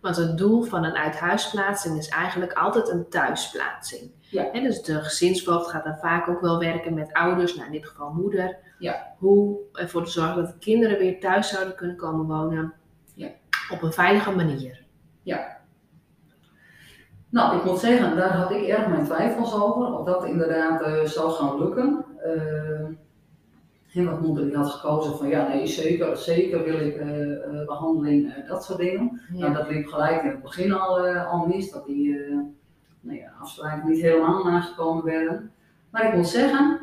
Want 0.01 0.15
het 0.15 0.37
doel 0.37 0.63
van 0.63 0.83
een 0.83 0.95
uithuisplaatsing 0.95 1.97
is 1.97 2.09
eigenlijk 2.09 2.53
altijd 2.53 2.89
een 2.89 3.09
thuisplaatsing. 3.09 4.11
Ja. 4.19 4.51
En 4.51 4.63
dus 4.63 4.81
de 4.83 5.01
gezinsvoogd 5.01 5.69
gaat 5.69 5.83
dan 5.83 5.97
vaak 5.97 6.27
ook 6.27 6.41
wel 6.41 6.59
werken 6.59 6.93
met 6.93 7.13
ouders, 7.13 7.55
nou 7.55 7.65
in 7.65 7.71
dit 7.71 7.87
geval 7.87 8.13
moeder. 8.13 8.57
Ja. 8.79 9.13
Hoe 9.17 9.57
ervoor 9.73 10.03
te 10.03 10.11
zorgen 10.11 10.35
dat 10.35 10.51
de 10.51 10.57
kinderen 10.57 10.97
weer 10.97 11.19
thuis 11.19 11.49
zouden 11.49 11.75
kunnen 11.75 11.95
komen 11.95 12.25
wonen 12.25 12.73
ja. 13.13 13.29
op 13.71 13.81
een 13.81 13.93
veilige 13.93 14.31
manier. 14.31 14.83
Ja. 15.23 15.57
Nou, 17.29 17.57
ik 17.57 17.63
moet 17.63 17.79
zeggen, 17.79 18.15
daar 18.15 18.35
had 18.35 18.51
ik 18.51 18.67
erg 18.67 18.87
mijn 18.87 19.05
twijfels 19.05 19.53
over, 19.53 19.99
of 19.99 20.05
dat 20.05 20.25
inderdaad 20.25 20.81
uh, 20.81 21.03
zou 21.03 21.31
gaan 21.31 21.59
lukken. 21.59 22.05
Uh, 22.25 22.87
en 23.95 24.05
wat 24.05 24.21
moeder 24.21 24.45
die 24.45 24.55
had 24.55 24.71
gekozen 24.71 25.17
van 25.17 25.27
ja, 25.27 25.47
nee, 25.47 25.67
zeker, 25.67 26.17
zeker 26.17 26.63
wil 26.63 26.79
ik 26.79 26.95
uh, 26.95 27.27
uh, 27.27 27.65
behandeling, 27.65 28.25
uh, 28.25 28.47
dat 28.47 28.63
soort 28.63 28.79
dingen. 28.79 29.21
Ja. 29.33 29.39
Nou, 29.39 29.53
dat 29.53 29.69
liep 29.69 29.87
gelijk 29.87 30.23
in 30.23 30.29
het 30.29 30.41
begin 30.41 30.73
al, 30.73 31.07
al 31.07 31.45
mis, 31.45 31.71
dat 31.71 31.85
die 31.85 32.19
nou 32.99 33.17
ja, 33.17 33.31
afspraken 33.39 33.89
niet 33.89 34.01
helemaal 34.01 34.43
nagekomen 34.43 35.03
werden. 35.03 35.51
Maar 35.89 36.07
ik 36.07 36.13
moet 36.13 36.27
zeggen, 36.27 36.79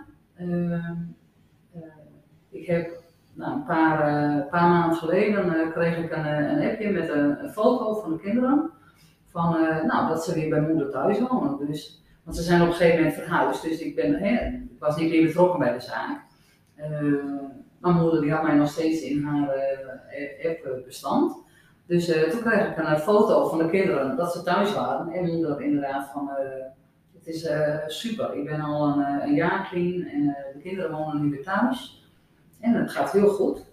ik 2.50 2.66
heb 2.66 3.02
nou, 3.34 3.54
een 3.54 3.64
paar, 3.64 3.98
paar 4.46 4.68
maanden 4.68 4.98
geleden 4.98 5.70
kreeg 5.72 5.98
ik 5.98 6.12
een, 6.12 6.26
een 6.26 6.70
appje 6.70 6.90
met 6.90 7.08
een, 7.08 7.44
een, 7.44 7.52
foto 7.52 8.00
van 8.00 8.12
de 8.12 8.18
kinderen. 8.18 8.70
Van 9.26 9.50
nou, 9.86 10.08
dat 10.08 10.24
ze 10.24 10.34
weer 10.34 10.48
bij 10.48 10.60
moeder 10.60 10.90
thuis 10.90 11.18
wonen. 11.20 11.66
Dus, 11.66 12.02
want 12.24 12.36
ze 12.36 12.42
zijn 12.42 12.62
op 12.62 12.68
een 12.68 12.74
gegeven 12.74 12.96
moment 12.96 13.14
verhuisd, 13.14 13.62
dus 13.62 13.80
ik, 13.80 13.94
ben, 13.94 14.14
hè, 14.14 14.46
ik 14.46 14.78
was 14.78 14.96
niet 14.96 15.10
meer 15.10 15.26
betrokken 15.26 15.58
bij 15.58 15.72
de 15.72 15.80
zaak. 15.80 16.30
Mijn 17.78 17.94
moeder 17.94 18.20
die 18.20 18.32
had 18.32 18.42
mij 18.42 18.54
nog 18.54 18.70
steeds 18.70 19.02
in 19.02 19.22
haar 19.22 19.56
uh, 19.56 20.50
app-bestand. 20.50 21.36
Dus 21.86 22.08
uh, 22.08 22.22
toen 22.22 22.40
kreeg 22.40 22.68
ik 22.68 22.78
een 22.78 22.98
foto 22.98 23.48
van 23.48 23.58
de 23.58 23.70
kinderen 23.70 24.16
dat 24.16 24.32
ze 24.32 24.42
thuis 24.42 24.74
waren. 24.74 25.12
En 25.12 25.26
moeder 25.26 25.60
inderdaad 25.60 26.10
van, 26.12 26.30
het 27.14 27.26
is 27.26 27.48
super, 27.86 28.34
ik 28.34 28.44
ben 28.44 28.60
al 28.60 28.88
een, 28.88 29.22
een 29.22 29.34
jaar 29.34 29.68
clean 29.70 30.02
en 30.02 30.36
de 30.54 30.60
kinderen 30.62 30.90
wonen 30.90 31.22
nu 31.22 31.30
weer 31.30 31.42
thuis. 31.42 32.02
En 32.62 32.74
het 32.74 32.90
gaat 32.90 33.12
heel 33.12 33.28
goed. 33.28 33.64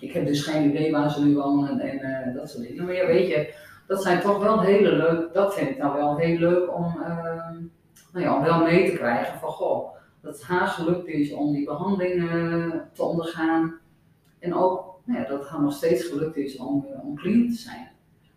ik 0.00 0.12
heb 0.12 0.26
dus 0.26 0.42
geen 0.42 0.68
idee 0.70 0.92
waar 0.92 1.10
ze 1.10 1.24
nu 1.24 1.34
wonen 1.34 1.80
en 1.80 2.00
eh, 2.00 2.34
dat 2.34 2.50
soort 2.50 2.68
dingen. 2.68 2.84
Maar 2.84 2.94
ja, 2.94 3.06
weet 3.06 3.28
je, 3.28 3.54
dat 3.86 4.02
zijn 4.02 4.20
toch 4.20 4.42
wel 4.42 4.60
hele 4.60 4.92
leuk, 4.92 5.32
dat 5.32 5.54
vind 5.54 5.70
ik 5.70 5.78
nou 5.78 5.96
wel 5.96 6.16
heel 6.16 6.38
leuk 6.38 6.74
om, 6.74 6.84
uh, 6.84 7.50
nou 8.12 8.24
ja, 8.24 8.36
om 8.36 8.42
wel 8.42 8.62
mee 8.62 8.90
te 8.90 8.96
krijgen 8.96 9.38
van 9.38 9.48
goh, 9.48 9.94
dat 10.26 10.34
het 10.34 10.44
haar 10.44 10.66
gelukt 10.66 11.06
is 11.06 11.32
om 11.32 11.52
die 11.52 11.64
behandeling 11.64 12.30
te 12.92 13.02
ondergaan. 13.02 13.78
En 14.38 14.54
ook 14.54 15.00
nou 15.04 15.20
ja, 15.20 15.28
dat 15.28 15.38
het 15.38 15.48
haar 15.48 15.60
nog 15.60 15.72
steeds 15.72 16.04
gelukt 16.04 16.36
is 16.36 16.56
om, 16.56 16.86
uh, 16.90 17.04
om 17.04 17.16
clean 17.16 17.48
te 17.48 17.54
zijn. 17.54 17.90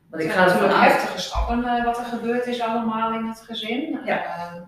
Want 0.10 0.24
ik 0.24 0.32
ga 0.32 0.46
natuurlijk 0.46 0.74
uit... 0.74 0.92
heftige 0.92 1.20
stappen 1.20 1.60
uh, 1.60 1.86
wat 1.86 1.98
er 1.98 2.06
gebeurd 2.06 2.46
is 2.46 2.62
allemaal 2.62 3.14
in 3.14 3.26
het 3.26 3.42
gezin. 3.42 4.00
Ja. 4.06 4.26
Uh, 4.26 4.62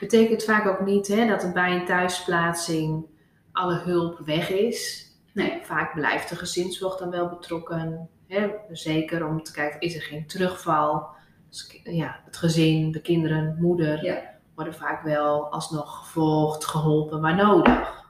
betekent 0.00 0.44
vaak 0.44 0.66
ook 0.66 0.80
niet 0.80 1.08
hè, 1.08 1.26
dat 1.26 1.42
er 1.42 1.52
bij 1.52 1.74
een 1.74 1.86
thuisplaatsing 1.86 3.06
alle 3.52 3.78
hulp 3.78 4.18
weg 4.18 4.50
is. 4.50 5.10
Nee, 5.32 5.60
vaak 5.62 5.94
blijft 5.94 6.28
de 6.28 6.36
gezinszorg 6.36 6.96
dan 6.96 7.10
wel 7.10 7.28
betrokken. 7.28 8.08
Hè, 8.26 8.50
zeker 8.70 9.26
om 9.26 9.42
te 9.42 9.52
kijken, 9.52 9.80
is 9.80 9.94
er 9.94 10.02
geen 10.02 10.26
terugval? 10.26 11.06
Dus, 11.48 11.80
ja, 11.82 12.20
het 12.24 12.36
gezin, 12.36 12.92
de 12.92 13.00
kinderen, 13.00 13.56
moeder 13.60 14.04
ja. 14.04 14.31
Worden 14.54 14.74
vaak 14.74 15.02
wel 15.02 15.50
alsnog 15.50 15.98
gevolgd, 15.98 16.64
geholpen 16.64 17.20
waar 17.20 17.36
nodig. 17.36 18.00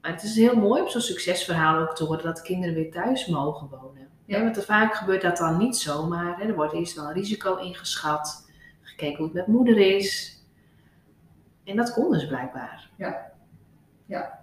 Maar 0.00 0.10
het 0.10 0.22
is 0.22 0.36
heel 0.36 0.56
mooi 0.56 0.82
om 0.82 0.88
zo'n 0.88 1.00
succesverhaal 1.00 1.80
ook 1.80 1.96
te 1.96 2.04
horen 2.04 2.24
dat 2.24 2.36
de 2.36 2.42
kinderen 2.42 2.74
weer 2.74 2.90
thuis 2.90 3.26
mogen 3.26 3.68
wonen. 3.68 4.08
Ja. 4.24 4.42
want 4.42 4.56
er 4.56 4.62
vaak 4.62 4.94
gebeurt 4.94 5.22
dat 5.22 5.36
dan 5.36 5.58
niet 5.58 5.76
zomaar. 5.76 6.38
Hè. 6.38 6.44
Er 6.44 6.54
wordt 6.54 6.72
eerst 6.72 6.94
wel 6.94 7.04
een 7.04 7.12
risico 7.12 7.56
ingeschat, 7.56 8.50
gekeken 8.80 9.16
hoe 9.16 9.26
het 9.26 9.34
met 9.34 9.46
moeder 9.46 9.78
is. 9.78 10.38
En 11.64 11.76
dat 11.76 11.92
kon 11.92 12.12
dus 12.12 12.26
blijkbaar. 12.26 12.90
Ja. 12.96 13.32
ja. 14.06 14.39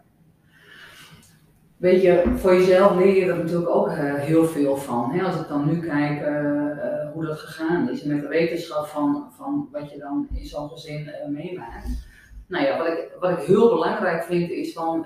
Weet 1.77 2.01
je, 2.01 2.33
voor 2.35 2.53
jezelf 2.53 2.95
leer 2.95 3.15
je 3.15 3.31
er 3.31 3.37
natuurlijk 3.37 3.69
ook 3.69 3.87
uh, 3.89 4.13
heel 4.13 4.45
veel 4.45 4.77
van. 4.77 5.11
Hè? 5.11 5.23
Als 5.23 5.39
ik 5.41 5.47
dan 5.47 5.65
nu 5.65 5.79
kijk 5.79 6.21
uh, 6.21 6.27
uh, 6.27 7.11
hoe 7.13 7.25
dat 7.25 7.39
gegaan 7.39 7.89
is 7.89 8.03
met 8.03 8.21
de 8.21 8.27
wetenschap 8.27 8.85
van, 8.85 9.27
van 9.31 9.69
wat 9.71 9.91
je 9.91 9.97
dan 9.97 10.27
in 10.33 10.45
zo'n 10.45 10.69
gezin 10.69 11.11
meemaakt. 11.29 12.07
Nou 12.47 12.65
ja, 12.65 12.77
wat 12.77 12.87
ik, 12.87 13.11
wat 13.19 13.29
ik 13.31 13.45
heel 13.45 13.69
belangrijk 13.69 14.23
vind 14.23 14.49
is 14.49 14.73
van, 14.73 15.05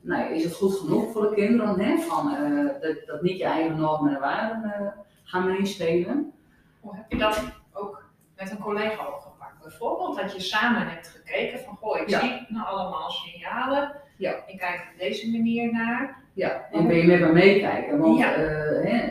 nou, 0.00 0.34
is 0.34 0.44
het 0.44 0.54
goed 0.54 0.74
genoeg 0.74 1.12
voor 1.12 1.28
de 1.28 1.34
kinderen? 1.34 1.80
Hè? 1.80 1.96
Van, 1.98 2.34
dat, 2.80 2.96
dat 3.06 3.22
niet 3.22 3.38
je 3.38 3.44
eigen 3.44 3.76
normen 3.76 4.14
en 4.14 4.20
waarden 4.20 4.92
gaan 5.24 5.46
meespelen. 5.46 6.32
Hoe 6.80 6.96
heb 6.96 7.04
je 7.12 7.18
dat 7.18 7.42
ook 7.72 8.04
met 8.36 8.50
een 8.50 8.58
collega 8.58 9.06
opgepakt? 9.06 9.62
Bijvoorbeeld 9.62 10.16
dat 10.16 10.32
je 10.32 10.40
samen 10.40 10.88
hebt 10.88 11.08
gekeken 11.08 11.58
van, 11.58 11.76
goh, 11.76 12.00
ik 12.00 12.08
Ja. 12.08 12.20
zie 12.20 12.46
nou 12.48 12.66
allemaal 12.66 13.10
signalen. 13.10 14.02
Ja. 14.16 14.34
Ik 14.46 14.58
kijk 14.58 14.88
op 14.92 14.98
deze 14.98 15.30
manier 15.30 15.72
naar. 15.72 16.22
Ja, 16.32 16.68
en 16.72 16.86
ben 16.86 16.96
je 16.96 17.06
met 17.06 17.20
me 17.20 17.32
meekijken, 17.32 17.98
want 17.98 18.18
Ja. 18.18 18.34
eh, 18.34 18.90
hè, 18.90 19.08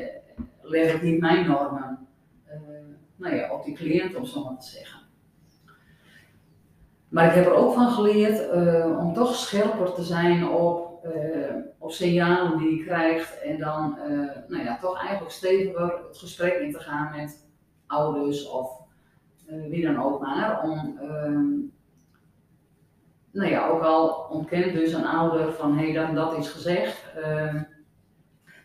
leg 0.62 0.94
ik 0.94 1.02
niet 1.02 1.20
mijn 1.20 1.48
normen 1.48 2.08
eh, 2.46 2.58
nou 3.16 3.36
ja, 3.36 3.52
op 3.54 3.66
die 3.66 3.76
cliënt, 3.76 4.16
om 4.16 4.26
zo 4.26 4.44
maar 4.44 4.58
te 4.60 4.68
zeggen. 4.70 5.00
Maar 7.10 7.26
ik 7.28 7.34
heb 7.34 7.46
er 7.46 7.54
ook 7.54 7.74
van 7.74 7.92
geleerd 7.92 8.50
eh, 8.50 8.98
om 9.00 9.14
toch 9.14 9.36
scherper 9.36 9.94
te 9.94 10.04
zijn 10.04 10.48
op, 10.48 10.92
op 11.78 11.92
signalen 11.92 12.58
die 12.58 12.78
je 12.78 12.84
krijgt 12.84 13.42
en 13.42 13.60
dan 13.60 13.98
nou 14.48 14.64
ja, 14.64 14.78
toch 14.78 15.00
eigenlijk 15.02 15.32
steviger 15.32 16.00
het 16.08 16.18
gesprek 16.18 16.54
in 16.54 16.72
te 16.72 16.80
gaan 16.80 17.12
met 17.16 17.46
ouders 17.88 18.50
of 18.50 18.72
wie 19.46 19.86
dan 19.86 20.04
ook 20.04 20.22
maar, 20.22 20.64
om 20.64 20.98
ehm, 21.02 21.52
nou 23.34 23.50
ja, 23.50 23.68
ook 23.68 23.82
al 23.82 24.28
ontkent 24.30 24.74
dus 24.74 24.94
een 24.94 25.06
ouder 25.06 25.54
van 25.54 25.78
hé, 25.78 25.92
hey, 25.92 25.94
dat, 25.94 26.16
dat 26.16 26.38
is 26.38 26.50
gezegd, 26.50 27.06
ehm, 27.16 27.62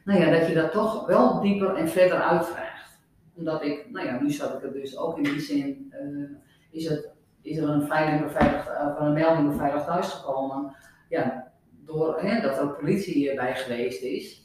nou 0.04 0.20
ja, 0.20 0.30
dat 0.30 0.48
je 0.48 0.54
dat 0.54 0.72
toch 0.72 1.06
wel 1.06 1.40
dieper 1.40 1.74
en 1.74 1.88
verder 1.88 2.20
uitvraagt. 2.20 3.00
Omdat 3.34 3.62
ik, 3.62 3.90
nou 3.90 4.06
ja, 4.06 4.20
nu 4.20 4.30
zat 4.30 4.54
ik 4.54 4.62
er 4.62 4.72
dus 4.72 4.96
ook 4.98 5.16
in 5.16 5.22
die 5.22 5.40
zin, 5.40 5.92
eh, 5.92 6.36
is, 6.70 6.88
het, 6.88 7.10
is 7.42 7.56
er 7.56 7.68
een, 7.68 7.86
veilig 7.86 8.22
beveiligd, 8.22 8.68
uh, 8.68 8.96
een 8.98 9.12
melding 9.12 9.50
beveiligd 9.50 9.86
thuisgekomen, 9.86 10.76
ja, 11.08 11.52
door 11.84 12.20
hè, 12.20 12.40
dat 12.40 12.58
er 12.58 12.68
politie 12.68 13.34
bij 13.34 13.54
geweest 13.54 14.02
is. 14.02 14.42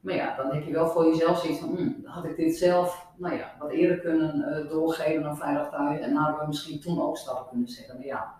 Maar 0.00 0.14
ja, 0.14 0.36
dan 0.36 0.52
heb 0.52 0.64
je 0.64 0.72
wel 0.72 0.88
voor 0.88 1.06
jezelf 1.06 1.38
zoiets 1.38 1.60
van, 1.60 1.76
hm, 1.76 2.06
had 2.06 2.24
ik 2.24 2.36
dit 2.36 2.56
zelf, 2.56 3.06
nou 3.16 3.34
ja, 3.34 3.54
wat 3.58 3.70
eerder 3.70 3.98
kunnen 3.98 4.36
uh, 4.38 4.70
doorgeven 4.70 5.24
aan 5.24 5.36
veilig 5.36 5.68
thuis 5.70 6.00
en 6.00 6.14
hadden 6.14 6.40
we 6.40 6.46
misschien 6.46 6.80
toen 6.80 7.02
ook 7.02 7.16
stappen 7.16 7.48
kunnen 7.48 7.68
zetten. 7.68 8.02
Ja, 8.02 8.34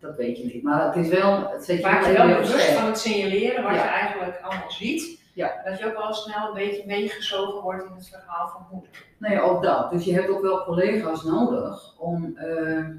dat 0.00 0.16
weet 0.16 0.38
je 0.38 0.44
niet. 0.44 0.62
Maar 0.62 0.86
het 0.86 0.96
is 0.96 1.08
wel, 1.08 1.50
het 1.50 1.64
zet 1.64 1.76
je 1.76 1.82
Maak 1.82 2.06
je 2.06 2.12
wel 2.12 2.26
bewust 2.26 2.72
van 2.72 2.86
het 2.86 2.98
signaleren 2.98 3.62
wat 3.62 3.74
Ja. 3.74 3.82
je 3.84 3.88
eigenlijk 3.90 4.40
allemaal 4.42 4.70
ziet. 4.70 5.20
Ja. 5.34 5.52
Dat 5.64 5.78
je 5.78 5.86
ook 5.86 5.96
wel 5.96 6.12
snel 6.12 6.48
een 6.48 6.54
beetje 6.54 6.86
meegezogen 6.86 7.62
wordt 7.62 7.84
in 7.84 7.94
het 7.94 8.08
verhaal 8.08 8.48
van 8.48 8.66
moeder. 8.72 9.04
Nee, 9.18 9.40
ook 9.40 9.62
dat. 9.62 9.90
Dus 9.90 10.04
je 10.04 10.12
hebt 10.12 10.28
ook 10.28 10.42
wel 10.42 10.64
collega's 10.64 11.22
nodig 11.24 11.94
om, 11.98 12.36
ehm, 12.36 12.94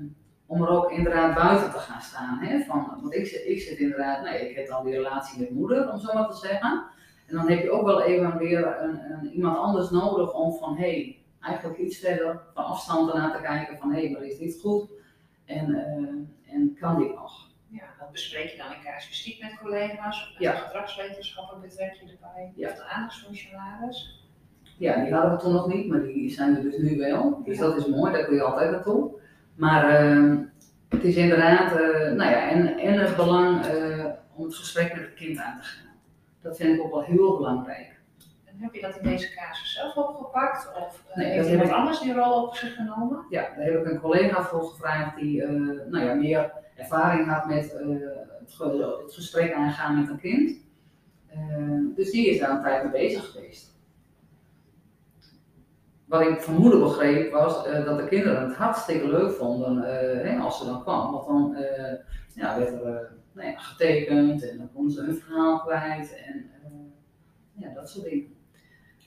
om 0.46 0.62
er 0.62 0.70
ook 0.70 0.92
inderdaad 0.92 1.36
buiten 1.36 1.72
te 1.72 1.78
gaan 1.78 2.02
staan. 2.02 2.38
Hè? 2.42 2.60
Van, 2.60 2.98
want 3.02 3.14
ik, 3.16 3.28
zit- 3.28 3.46
ik 3.48 3.62
zit 3.62 3.78
inderdaad, 3.78 4.24
nee, 4.24 4.50
ik 4.50 4.56
heb 4.56 4.68
dan 4.68 4.86
die 4.86 4.94
relatie 4.96 5.40
met 5.40 5.50
moeder, 5.52 5.92
om 5.92 6.00
zo 6.00 6.14
maar 6.14 6.28
te 6.30 6.36
zeggen. 6.38 6.84
En 7.28 7.36
dan 7.36 7.50
heb 7.50 7.62
je 7.64 7.72
ook 7.72 7.86
wel 7.86 8.02
even 8.02 8.38
weer 8.38 8.82
een, 8.82 9.00
een, 9.12 9.32
iemand 9.32 9.58
anders 9.58 9.90
nodig 9.90 10.34
om 10.34 10.54
van, 10.54 10.76
hé, 10.78 10.82
hey, 10.92 11.18
eigenlijk 11.42 11.80
iets 11.80 11.98
verder 11.98 12.42
van 12.54 12.66
afstand 12.66 13.12
ernaar 13.12 13.32
te 13.36 13.42
kijken 13.42 13.78
van, 13.78 13.92
hé, 13.94 14.02
hey, 14.02 14.10
maar 14.12 14.24
is 14.24 14.38
dit 14.38 14.60
goed? 14.62 14.90
En, 15.46 15.74
eh, 15.74 16.14
en 16.54 16.76
kan 16.80 17.00
dit 17.00 17.16
nog? 17.16 17.48
Ja, 17.68 17.84
dat 18.00 18.12
bespreek 18.12 18.50
je 18.50 18.58
dan 18.58 18.72
in 18.74 18.82
casuïstiek 18.84 19.42
met 19.42 19.58
collega's. 19.62 20.22
Of 20.24 20.34
met 20.34 20.42
Ja. 20.42 20.52
de 20.52 20.58
gedragswetenschapper 20.58 21.60
betrek 21.60 21.94
je 21.94 22.12
erbij. 22.12 22.52
Ja. 22.56 22.70
Of 22.70 22.76
de 22.76 22.84
aandachtsfunctionaris. 22.84 24.24
Ja, 24.78 25.04
die 25.04 25.14
hadden 25.14 25.32
we 25.32 25.38
toen 25.38 25.54
nog 25.54 25.68
niet, 25.68 25.88
maar 25.88 26.02
die 26.02 26.30
zijn 26.30 26.56
er 26.56 26.62
dus 26.62 26.78
nu 26.78 26.98
wel. 26.98 27.42
Dus 27.44 27.58
Ja. 27.58 27.64
dat 27.64 27.78
is 27.78 27.86
mooi, 27.88 28.12
daar 28.14 28.26
kun 28.26 28.36
je 28.36 28.44
altijd 28.44 28.72
naartoe. 28.72 29.12
Maar 29.56 29.90
ehm, 29.90 30.38
het 30.90 31.04
is 31.04 31.16
inderdaad, 31.16 31.72
eh, 31.72 32.12
nou 32.12 32.30
ja, 32.32 32.50
en, 32.50 32.78
en 32.78 33.00
het 33.00 33.16
belang 33.16 33.66
eh, 33.66 34.06
om 34.36 34.44
het 34.44 34.56
gesprek 34.56 34.94
met 34.94 35.02
het 35.04 35.14
kind 35.14 35.38
aan 35.38 35.58
te 35.60 35.64
gaan. 35.66 35.88
Dat 36.42 36.58
vind 36.58 36.78
ik 36.78 36.84
ook 36.86 36.92
wel 36.92 37.04
heel 37.04 37.38
belangrijk. 37.38 37.99
Heb 38.60 38.74
je 38.74 38.82
dat 38.82 38.96
in 38.98 39.04
deze 39.04 39.34
casus 39.36 39.74
zelf 39.74 39.96
opgepakt? 39.96 40.72
Of 40.76 41.04
uh, 41.10 41.16
Nee, 41.16 41.26
dat 41.26 41.36
heeft 41.36 41.50
iemand 41.50 41.70
ik- 41.70 41.76
anders 41.76 42.00
die 42.00 42.14
rol 42.14 42.44
op 42.48 42.56
zich 42.56 42.76
genomen? 42.76 43.26
Ja, 43.30 43.42
daar 43.42 43.66
heb 43.66 43.86
ik 43.86 43.92
een 43.92 44.00
collega 44.00 44.44
voor 44.44 44.64
gevraagd 44.64 45.16
die 45.18 45.44
eh, 45.44 45.50
nou 45.90 46.00
ja, 46.06 46.14
meer 46.14 46.52
ervaring 46.76 47.28
had 47.28 47.46
met 47.48 47.74
eh, 47.76 47.88
het, 48.40 48.54
ge- 48.54 49.00
het 49.04 49.14
gesprek 49.14 49.54
aangaan 49.54 50.00
met 50.00 50.10
een 50.10 50.20
kind. 50.20 50.58
Eh, 51.28 51.96
dus 51.96 52.12
die 52.12 52.30
is 52.30 52.40
daar 52.40 52.50
een 52.50 52.62
tijd 52.62 52.84
mee 52.84 52.92
bezig 52.92 53.32
geweest. 53.32 53.78
Wat 56.06 56.22
ik 56.22 56.42
van 56.42 56.56
moeder 56.56 56.80
begreep 56.80 57.32
was 57.32 57.66
eh, 57.66 57.86
dat 57.86 57.98
de 57.98 58.08
kinderen 58.08 58.42
het 58.48 58.56
hartstikke 58.56 59.08
leuk 59.08 59.32
vonden 59.32 59.84
eh, 59.84 60.30
hè, 60.32 60.40
als 60.40 60.58
ze 60.60 60.66
dan 60.66 60.82
kwam. 60.82 61.12
Want 61.12 61.28
dan 61.28 61.56
eh, 61.56 61.94
ja, 62.34 62.58
werd 62.58 62.72
er 62.72 62.86
eh, 62.86 63.10
nou 63.32 63.48
ja, 63.48 63.58
getekend 63.58 64.50
en 64.50 64.58
dan 64.58 64.70
konden 64.74 64.92
ze 64.94 65.02
hun 65.04 65.16
verhaal 65.16 65.60
kwijt 65.60 66.16
en 66.26 66.50
eh, 66.64 66.70
ja, 67.54 67.74
dat 67.74 67.90
soort 67.90 68.06
dingen. 68.06 68.38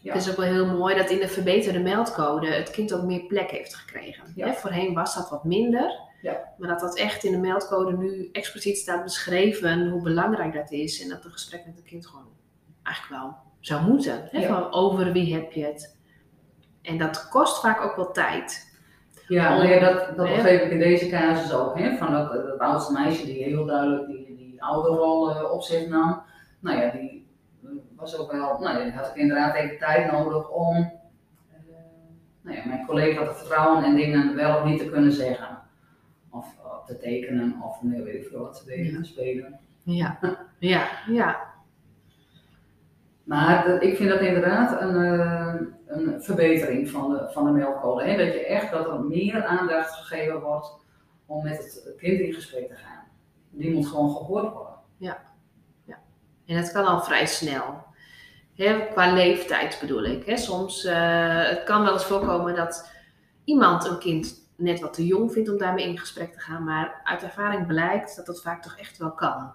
Ja. 0.03 0.13
Het 0.13 0.23
is 0.23 0.31
ook 0.31 0.37
wel 0.37 0.47
heel 0.53 0.67
mooi 0.67 0.97
dat 0.97 1.11
in 1.11 1.19
de 1.19 1.29
verbeterde 1.29 1.79
meldcode 1.79 2.47
het 2.47 2.71
kind 2.71 2.93
ook 2.93 3.03
meer 3.03 3.27
plek 3.27 3.51
heeft 3.51 3.75
gekregen. 3.75 4.33
Ja. 4.35 4.47
Hè, 4.47 4.53
voorheen 4.53 4.95
was 4.95 5.15
dat 5.15 5.31
wat 5.31 5.45
minder. 5.45 6.01
Ja. 6.23 6.41
Maar 6.59 6.69
dat 6.69 6.81
dat 6.81 6.99
echt 6.99 7.25
in 7.25 7.33
de 7.33 7.39
meldcode 7.39 7.97
nu 7.97 8.29
expliciet 8.33 8.77
staat 8.79 9.03
beschreven 9.03 9.89
hoe 9.89 10.03
belangrijk 10.03 10.55
dat 10.55 10.71
is. 10.71 11.03
En 11.03 11.09
dat 11.09 11.25
een 11.25 11.31
gesprek 11.33 11.67
met 11.67 11.77
het 11.77 11.85
kind 11.85 12.07
gewoon 12.07 12.29
eigenlijk 12.83 13.23
wel 13.23 13.37
zou 13.61 13.83
moeten. 13.83 14.29
Hè? 14.31 14.47
Van 14.47 14.73
over 14.73 15.13
wie 15.13 15.35
heb 15.35 15.53
je 15.53 15.65
het. 15.65 15.97
En 16.83 16.99
dat 16.99 17.29
kost 17.29 17.61
vaak 17.61 17.81
ook 17.81 17.97
wel 17.97 18.13
tijd. 18.13 18.71
Ja, 19.29 19.53
Om- 19.53 19.63
nou 19.63 19.75
ja, 19.75 19.81
dat, 19.93 20.17
dat 20.17 20.27
begreep 20.29 20.63
ik 20.63 20.71
in 20.71 20.79
deze 20.79 21.09
casus 21.09 21.53
ook. 21.53 21.79
Hè? 21.79 21.97
Van 21.97 22.13
dat, 22.13 22.33
dat 22.33 22.59
oudste 22.59 22.93
meisje 22.93 23.25
die 23.25 23.43
heel 23.43 23.65
duidelijk 23.67 24.07
die, 24.07 24.37
die 24.37 24.63
ouderrol 24.63 25.31
eh, 25.31 25.53
op 25.53 25.63
zich 25.63 25.89
nam. 25.89 26.23
Nou 26.61 26.79
ja, 26.81 26.91
die 26.91 27.22
was 28.03 28.17
ook 28.19 28.33
wel, 28.33 28.59
nou 28.61 28.79
ja, 28.85 28.91
had 28.91 29.07
ik 29.07 29.15
inderdaad 29.17 29.55
even 29.55 29.79
tijd 29.79 30.13
nodig 30.13 30.51
om 30.51 30.77
eh, 30.77 31.59
nou 32.43 32.57
ja, 32.57 32.63
mijn 32.67 32.87
collega 32.87 33.25
te 33.27 33.35
vertrouwen 33.35 33.85
en 33.85 33.95
dingen 33.95 34.35
wel 34.35 34.57
of 34.59 34.65
niet 34.65 34.79
te 34.79 34.91
kunnen 34.91 35.13
zeggen. 35.13 35.59
Of 36.31 36.55
eh, 36.65 36.85
te 36.87 36.97
tekenen 36.99 37.63
of 37.63 37.83
nee, 37.83 38.03
weet 38.03 38.15
ik 38.15 38.29
veel 38.29 38.41
wat 38.41 38.57
ze 38.59 38.65
deden, 38.65 38.93
Ja. 38.93 38.99
te 38.99 39.05
spelen. 39.05 39.59
Ja, 39.83 40.19
ja, 40.59 40.87
ja. 41.07 41.51
Maar 43.25 43.65
dat- 43.67 43.83
ik 43.83 43.97
vind 43.97 44.09
dat 44.11 44.21
inderdaad 44.21 44.81
een, 44.81 44.97
eh, 44.97 45.55
een 45.87 46.23
verbetering 46.23 46.91
van 46.91 47.11
de, 47.11 47.29
van 47.33 47.45
de 47.45 47.51
meldcode. 47.51 48.05
Hè? 48.05 48.17
Dat 48.25 48.33
je 48.35 48.47
echt 48.47 48.71
dat 48.71 48.87
er 48.87 49.01
meer 49.01 49.45
aandacht 49.45 49.91
gegeven 49.95 50.41
wordt 50.41 50.81
om 51.27 51.43
met 51.45 51.57
het 51.85 51.95
kind 51.97 52.21
in 52.21 52.33
gesprek 52.33 52.69
te 52.69 52.75
gaan. 52.75 53.05
Die 53.51 53.75
moet 53.75 53.87
gewoon 53.87 54.11
gehoord 54.17 54.53
worden. 54.53 54.71
En 56.47 56.57
het 56.57 56.73
kan 56.73 56.85
al 56.87 57.03
vrij 57.03 57.27
snel. 57.27 57.85
Hè, 58.55 58.87
qua 58.87 59.13
leeftijd 59.13 59.79
bedoel 59.81 60.05
ik. 60.05 60.27
Hè. 60.27 60.37
Soms 60.37 60.85
eh, 60.85 61.49
het 61.49 61.63
kan 61.65 61.83
wel 61.83 61.93
eens 61.93 62.05
voorkomen 62.05 62.55
dat 62.55 62.91
iemand 63.45 63.85
een 63.85 63.99
kind 63.99 64.51
net 64.57 64.81
wat 64.81 64.93
te 64.95 65.07
jong 65.07 65.33
vindt 65.33 65.49
om 65.49 65.59
daarmee 65.59 65.89
in 65.89 65.99
gesprek 65.99 66.33
te 66.33 66.41
gaan. 66.41 66.65
Maar 66.65 67.01
uit 67.05 67.23
ervaring 67.23 67.67
blijkt 67.67 68.17
dat 68.17 68.27
dat 68.27 68.43
vaak 68.43 68.63
toch 68.63 68.77
echt 68.77 68.99
wel 68.99 69.13
kan. 69.13 69.53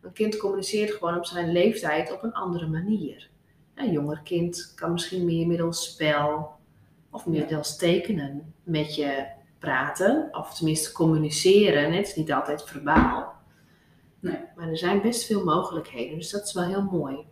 Een 0.00 0.12
kind 0.12 0.36
communiceert 0.36 0.90
gewoon 0.90 1.16
op 1.16 1.26
zijn 1.26 1.52
leeftijd 1.52 2.12
op 2.12 2.22
een 2.22 2.32
andere 2.32 2.66
manier. 2.66 3.30
Een 3.74 3.92
jonger 3.92 4.20
kind 4.24 4.72
kan 4.74 4.92
misschien 4.92 5.24
meer 5.24 5.46
middels 5.46 5.84
spel 5.92 6.56
of 7.10 7.26
middels 7.26 7.76
tekenen 7.76 8.54
met 8.62 8.94
je 8.94 9.26
praten, 9.58 10.28
of 10.32 10.54
tenminste 10.54 10.92
communiceren. 10.92 11.92
Het 11.92 12.06
is 12.06 12.14
niet 12.14 12.32
altijd 12.32 12.62
verbaal. 12.62 13.36
Nee. 14.20 14.38
Maar 14.56 14.68
er 14.68 14.78
zijn 14.78 15.02
best 15.02 15.26
veel 15.26 15.44
mogelijkheden, 15.44 16.18
dus 16.18 16.30
dat 16.30 16.44
is 16.44 16.52
wel 16.52 16.64
heel 16.64 16.82
mooi. 16.82 17.26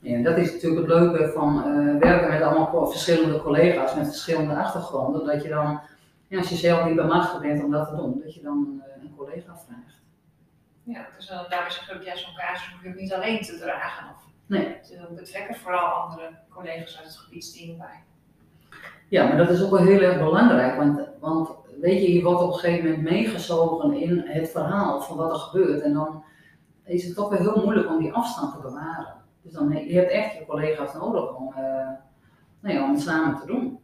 Ja, 0.00 0.22
dat 0.22 0.36
is 0.36 0.52
natuurlijk 0.52 0.80
het 0.88 0.98
leuke 0.98 1.32
van 1.32 1.64
eh, 1.64 1.98
werken 1.98 2.28
met 2.28 2.42
allemaal 2.42 2.86
verschillende 2.86 3.42
collega's 3.42 3.94
met 3.94 4.06
verschillende 4.06 4.54
achtergronden. 4.54 5.26
Dat 5.26 5.42
je 5.42 5.48
dan, 5.48 5.80
ja, 6.28 6.38
als 6.38 6.48
je 6.48 6.56
zelf 6.56 6.84
niet 6.84 6.96
bemachtigd 6.96 7.42
bent 7.42 7.64
om 7.64 7.70
dat 7.70 7.88
te 7.88 7.96
doen, 7.96 8.20
dat 8.24 8.34
je 8.34 8.42
dan 8.42 8.82
uh, 8.86 9.02
een 9.02 9.14
collega 9.16 9.56
vraagt. 9.66 10.00
Ja, 10.82 11.06
dus 11.16 11.26
dan, 11.26 11.44
daarom 11.48 11.68
is 11.68 11.80
het 11.86 12.04
juist 12.04 12.24
zo'n 12.24 12.34
casus 12.34 12.70
natuurlijk 12.72 13.00
niet 13.00 13.12
alleen 13.12 13.42
te 13.42 13.58
dragen. 13.58 14.06
Of, 14.10 14.24
Nee. 14.46 14.76
dus 14.80 14.98
dan 14.98 15.14
betrek 15.14 15.48
er 15.48 15.56
vooral 15.56 15.86
andere 15.86 16.30
collega's 16.50 16.96
uit 16.98 17.06
het 17.06 17.16
gebiedsteam 17.16 17.78
bij. 17.78 18.02
Ja, 19.08 19.26
maar 19.26 19.36
dat 19.36 19.50
is 19.50 19.62
ook 19.62 19.70
wel 19.70 19.84
heel 19.84 20.00
erg 20.00 20.18
belangrijk, 20.18 20.76
want, 20.76 21.00
want 21.20 21.50
weet 21.80 22.02
je, 22.02 22.12
je 22.12 22.22
wordt 22.22 22.42
op 22.42 22.52
een 22.52 22.58
gegeven 22.58 22.84
moment 22.90 23.10
meegezogen 23.10 23.92
in 23.92 24.22
het 24.26 24.50
verhaal 24.50 25.02
van 25.02 25.16
wat 25.16 25.30
er 25.30 25.38
gebeurt. 25.38 25.82
En 25.82 25.92
dan 25.92 26.24
is 26.84 27.04
het 27.04 27.14
toch 27.14 27.28
wel 27.28 27.38
heel 27.38 27.62
moeilijk 27.64 27.88
om 27.88 27.98
die 27.98 28.12
afstand 28.12 28.54
te 28.54 28.60
bewaren. 28.60 29.14
Dus 29.46 29.54
dan, 29.54 29.86
je 29.88 29.94
hebt 29.94 30.10
echt 30.10 30.34
je 30.34 30.46
collega's 30.46 30.94
nodig 30.94 31.34
om, 31.34 31.48
uh, 31.48 31.56
nou 32.60 32.74
ja, 32.74 32.84
om 32.84 32.92
het 32.92 33.00
samen 33.00 33.40
te 33.40 33.46
doen. 33.46 33.78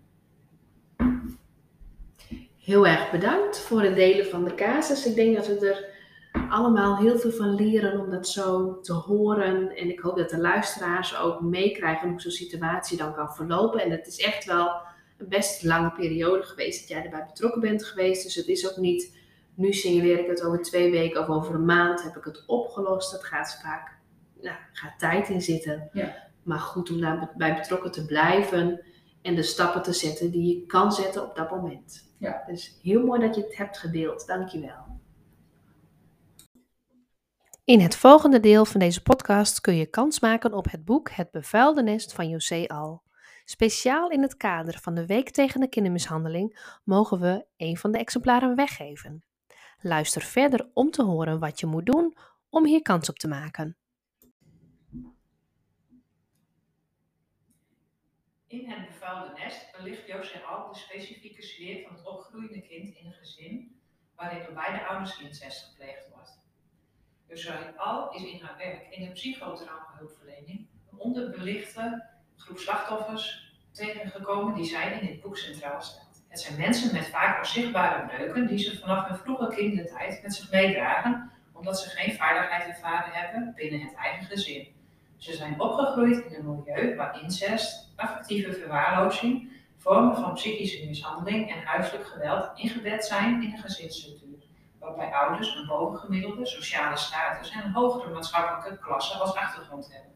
Heel 2.58 2.86
erg 2.86 3.10
bedankt 3.10 3.60
voor 3.60 3.82
het 3.82 3.94
delen 3.94 4.26
van 4.26 4.44
de 4.44 4.54
casus. 4.54 5.06
Ik 5.06 5.14
denk 5.14 5.36
dat 5.36 5.46
we 5.46 5.68
er 5.68 5.90
allemaal 6.50 6.96
heel 6.96 7.18
veel 7.18 7.30
van 7.30 7.54
leren 7.54 8.00
om 8.00 8.10
dat 8.10 8.28
zo 8.28 8.80
te 8.80 8.92
horen. 8.92 9.76
En 9.76 9.88
ik 9.88 10.00
hoop 10.00 10.16
dat 10.16 10.30
de 10.30 10.38
luisteraars 10.38 11.18
ook 11.18 11.40
meekrijgen 11.40 12.08
hoe 12.08 12.20
zo'n 12.20 12.30
situatie 12.30 12.98
dan 12.98 13.14
kan 13.14 13.34
verlopen. 13.34 13.80
En 13.80 13.90
het 13.90 14.06
is 14.06 14.18
echt 14.18 14.44
wel 14.44 14.70
een 15.18 15.28
best 15.28 15.62
lange 15.62 15.92
periode 15.92 16.42
geweest 16.42 16.80
dat 16.80 16.88
jij 16.88 17.04
erbij 17.04 17.26
betrokken 17.26 17.60
bent 17.60 17.84
geweest. 17.84 18.22
Dus 18.22 18.34
het 18.34 18.48
is 18.48 18.70
ook 18.70 18.76
niet, 18.76 19.18
nu 19.54 19.72
signaleer 19.72 20.18
ik 20.18 20.26
het 20.26 20.44
over 20.44 20.62
twee 20.62 20.90
weken 20.90 21.20
of 21.20 21.28
over 21.28 21.54
een 21.54 21.64
maand 21.64 22.02
heb 22.02 22.16
ik 22.16 22.24
het 22.24 22.44
opgelost. 22.46 23.12
Dat 23.12 23.24
gaat 23.24 23.58
vaak, 23.62 24.00
nou, 24.42 24.56
gaat 24.72 24.98
tijd 24.98 25.28
in 25.28 25.42
zitten. 25.42 25.88
Ja. 25.92 26.30
Maar 26.42 26.58
goed 26.58 26.90
om 26.90 27.00
daarbij 27.00 27.54
betrokken 27.54 27.90
te 27.90 28.06
blijven 28.06 28.80
en 29.22 29.34
de 29.34 29.42
stappen 29.42 29.82
te 29.82 29.92
zetten 29.92 30.30
die 30.30 30.58
je 30.58 30.66
kan 30.66 30.92
zetten 30.92 31.22
op 31.28 31.36
dat 31.36 31.50
moment. 31.50 32.14
Ja. 32.18 32.42
Dus 32.46 32.78
heel 32.82 33.04
mooi 33.04 33.20
dat 33.20 33.34
je 33.34 33.42
het 33.42 33.56
hebt 33.56 33.78
gedeeld. 33.78 34.26
Dankjewel. 34.26 35.00
In 37.64 37.80
het 37.80 37.96
volgende 37.96 38.40
deel 38.40 38.64
van 38.64 38.80
deze 38.80 39.02
podcast 39.02 39.60
kun 39.60 39.76
je 39.76 39.86
kans 39.86 40.20
maken 40.20 40.52
op 40.52 40.70
het 40.70 40.84
boek 40.84 41.10
Het 41.10 41.30
bevuilde 41.30 41.82
nest 41.82 42.12
van 42.12 42.28
José 42.28 42.64
Al. 42.66 43.02
Speciaal 43.44 44.10
in 44.10 44.22
het 44.22 44.36
kader 44.36 44.78
van 44.80 44.94
de 44.94 45.06
Week 45.06 45.30
tegen 45.30 45.60
de 45.60 45.68
Kindermishandeling 45.68 46.78
mogen 46.84 47.20
we 47.20 47.46
een 47.56 47.76
van 47.76 47.92
de 47.92 47.98
exemplaren 47.98 48.56
weggeven. 48.56 49.24
Luister 49.80 50.22
verder 50.22 50.70
om 50.74 50.90
te 50.90 51.02
horen 51.02 51.38
wat 51.38 51.60
je 51.60 51.66
moet 51.66 51.86
doen 51.86 52.16
om 52.50 52.66
hier 52.66 52.82
kans 52.82 53.08
op 53.08 53.18
te 53.18 53.28
maken. 53.28 53.76
In 58.52 58.70
het 58.70 58.86
bevuilde 58.86 59.32
nest 59.38 59.76
belicht 59.76 60.06
José 60.06 60.38
Al 60.38 60.72
de 60.72 60.78
specifieke 60.78 61.42
sfeer 61.42 61.82
van 61.82 61.96
het 61.96 62.06
opgroeiende 62.06 62.60
kind 62.60 62.96
in 62.96 63.06
een 63.06 63.12
gezin 63.12 63.80
waarin 64.16 64.42
door 64.44 64.52
beide 64.52 64.86
ouders 64.86 65.20
incest 65.20 65.64
gepleegd 65.64 66.08
wordt. 66.08 66.40
José 67.28 67.74
Al 67.76 68.14
is 68.14 68.22
in 68.22 68.40
haar 68.42 68.56
werk 68.56 68.90
in 68.90 69.04
de 69.04 69.12
psychotraumahulpverlening 69.12 70.66
een 70.90 70.98
onderbelichte 70.98 72.04
groep 72.36 72.58
slachtoffers 72.58 73.52
tegengekomen 73.70 74.54
die 74.54 74.64
zij 74.64 74.98
in 74.98 75.06
dit 75.06 75.20
boek 75.20 75.36
centraal 75.36 75.82
stelt. 75.82 76.22
Het 76.28 76.40
zijn 76.40 76.60
mensen 76.60 76.94
met 76.94 77.06
vaak 77.06 77.38
onzichtbare 77.38 78.06
breuken 78.06 78.46
die 78.46 78.58
ze 78.58 78.78
vanaf 78.78 79.08
hun 79.08 79.18
vroege 79.18 79.48
kindertijd 79.54 80.22
met 80.22 80.34
zich 80.34 80.50
meedragen, 80.50 81.30
omdat 81.52 81.80
ze 81.80 81.88
geen 81.88 82.14
veiligheid 82.14 82.68
ervaren 82.68 83.12
hebben 83.12 83.52
binnen 83.54 83.80
het 83.80 83.94
eigen 83.94 84.24
gezin. 84.24 84.81
Ze 85.22 85.34
zijn 85.34 85.60
opgegroeid 85.60 86.24
in 86.24 86.34
een 86.34 86.44
milieu 86.44 86.96
waar 86.96 87.22
incest, 87.22 87.92
affectieve 87.96 88.52
verwaarlozing, 88.52 89.52
vormen 89.78 90.16
van 90.16 90.34
psychische 90.34 90.86
mishandeling 90.86 91.50
en 91.50 91.62
huiselijk 91.62 92.06
geweld 92.06 92.50
ingebed 92.54 93.04
zijn 93.04 93.42
in 93.42 93.50
de 93.50 93.56
gezinsstructuur, 93.56 94.44
waarbij 94.78 95.12
ouders 95.12 95.54
een 95.54 95.66
bovengemiddelde 95.66 96.46
sociale 96.46 96.96
status 96.96 97.50
en 97.50 97.64
een 97.64 97.72
hogere 97.72 98.12
maatschappelijke 98.12 98.78
klasse 98.78 99.18
als 99.18 99.34
achtergrond 99.34 99.92
hebben. 99.92 100.12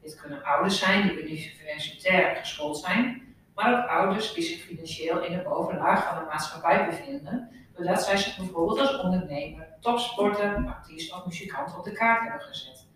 Dit 0.00 0.20
kunnen 0.20 0.44
ouders 0.44 0.78
zijn 0.78 1.08
die 1.08 1.22
universitair 1.22 2.36
geschoold 2.36 2.78
zijn, 2.78 3.34
maar 3.54 3.78
ook 3.78 3.88
ouders 3.88 4.34
die 4.34 4.44
zich 4.44 4.60
financieel 4.60 5.24
in 5.24 5.32
de 5.32 5.42
bovenlaag 5.42 6.08
van 6.08 6.18
de 6.18 6.30
maatschappij 6.30 6.86
bevinden, 6.86 7.50
doordat 7.74 8.02
zij 8.02 8.16
zich 8.16 8.36
bijvoorbeeld 8.36 8.78
als 8.78 9.00
ondernemer, 9.00 9.66
topsporter, 9.80 10.66
artiest 10.66 11.12
of 11.12 11.26
muzikant 11.26 11.78
op 11.78 11.84
de 11.84 11.92
kaart 11.92 12.28
hebben 12.28 12.46
gezet. 12.46 12.88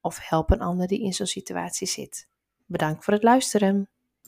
of 0.00 0.18
help 0.28 0.50
een 0.50 0.60
ander 0.60 0.86
die 0.86 1.02
in 1.02 1.12
zo'n 1.12 1.26
situatie 1.26 1.86
zit. 1.86 2.28
Bedankt 2.66 3.04
voor 3.04 3.12
het 3.12 3.22
luisteren. 3.22 3.90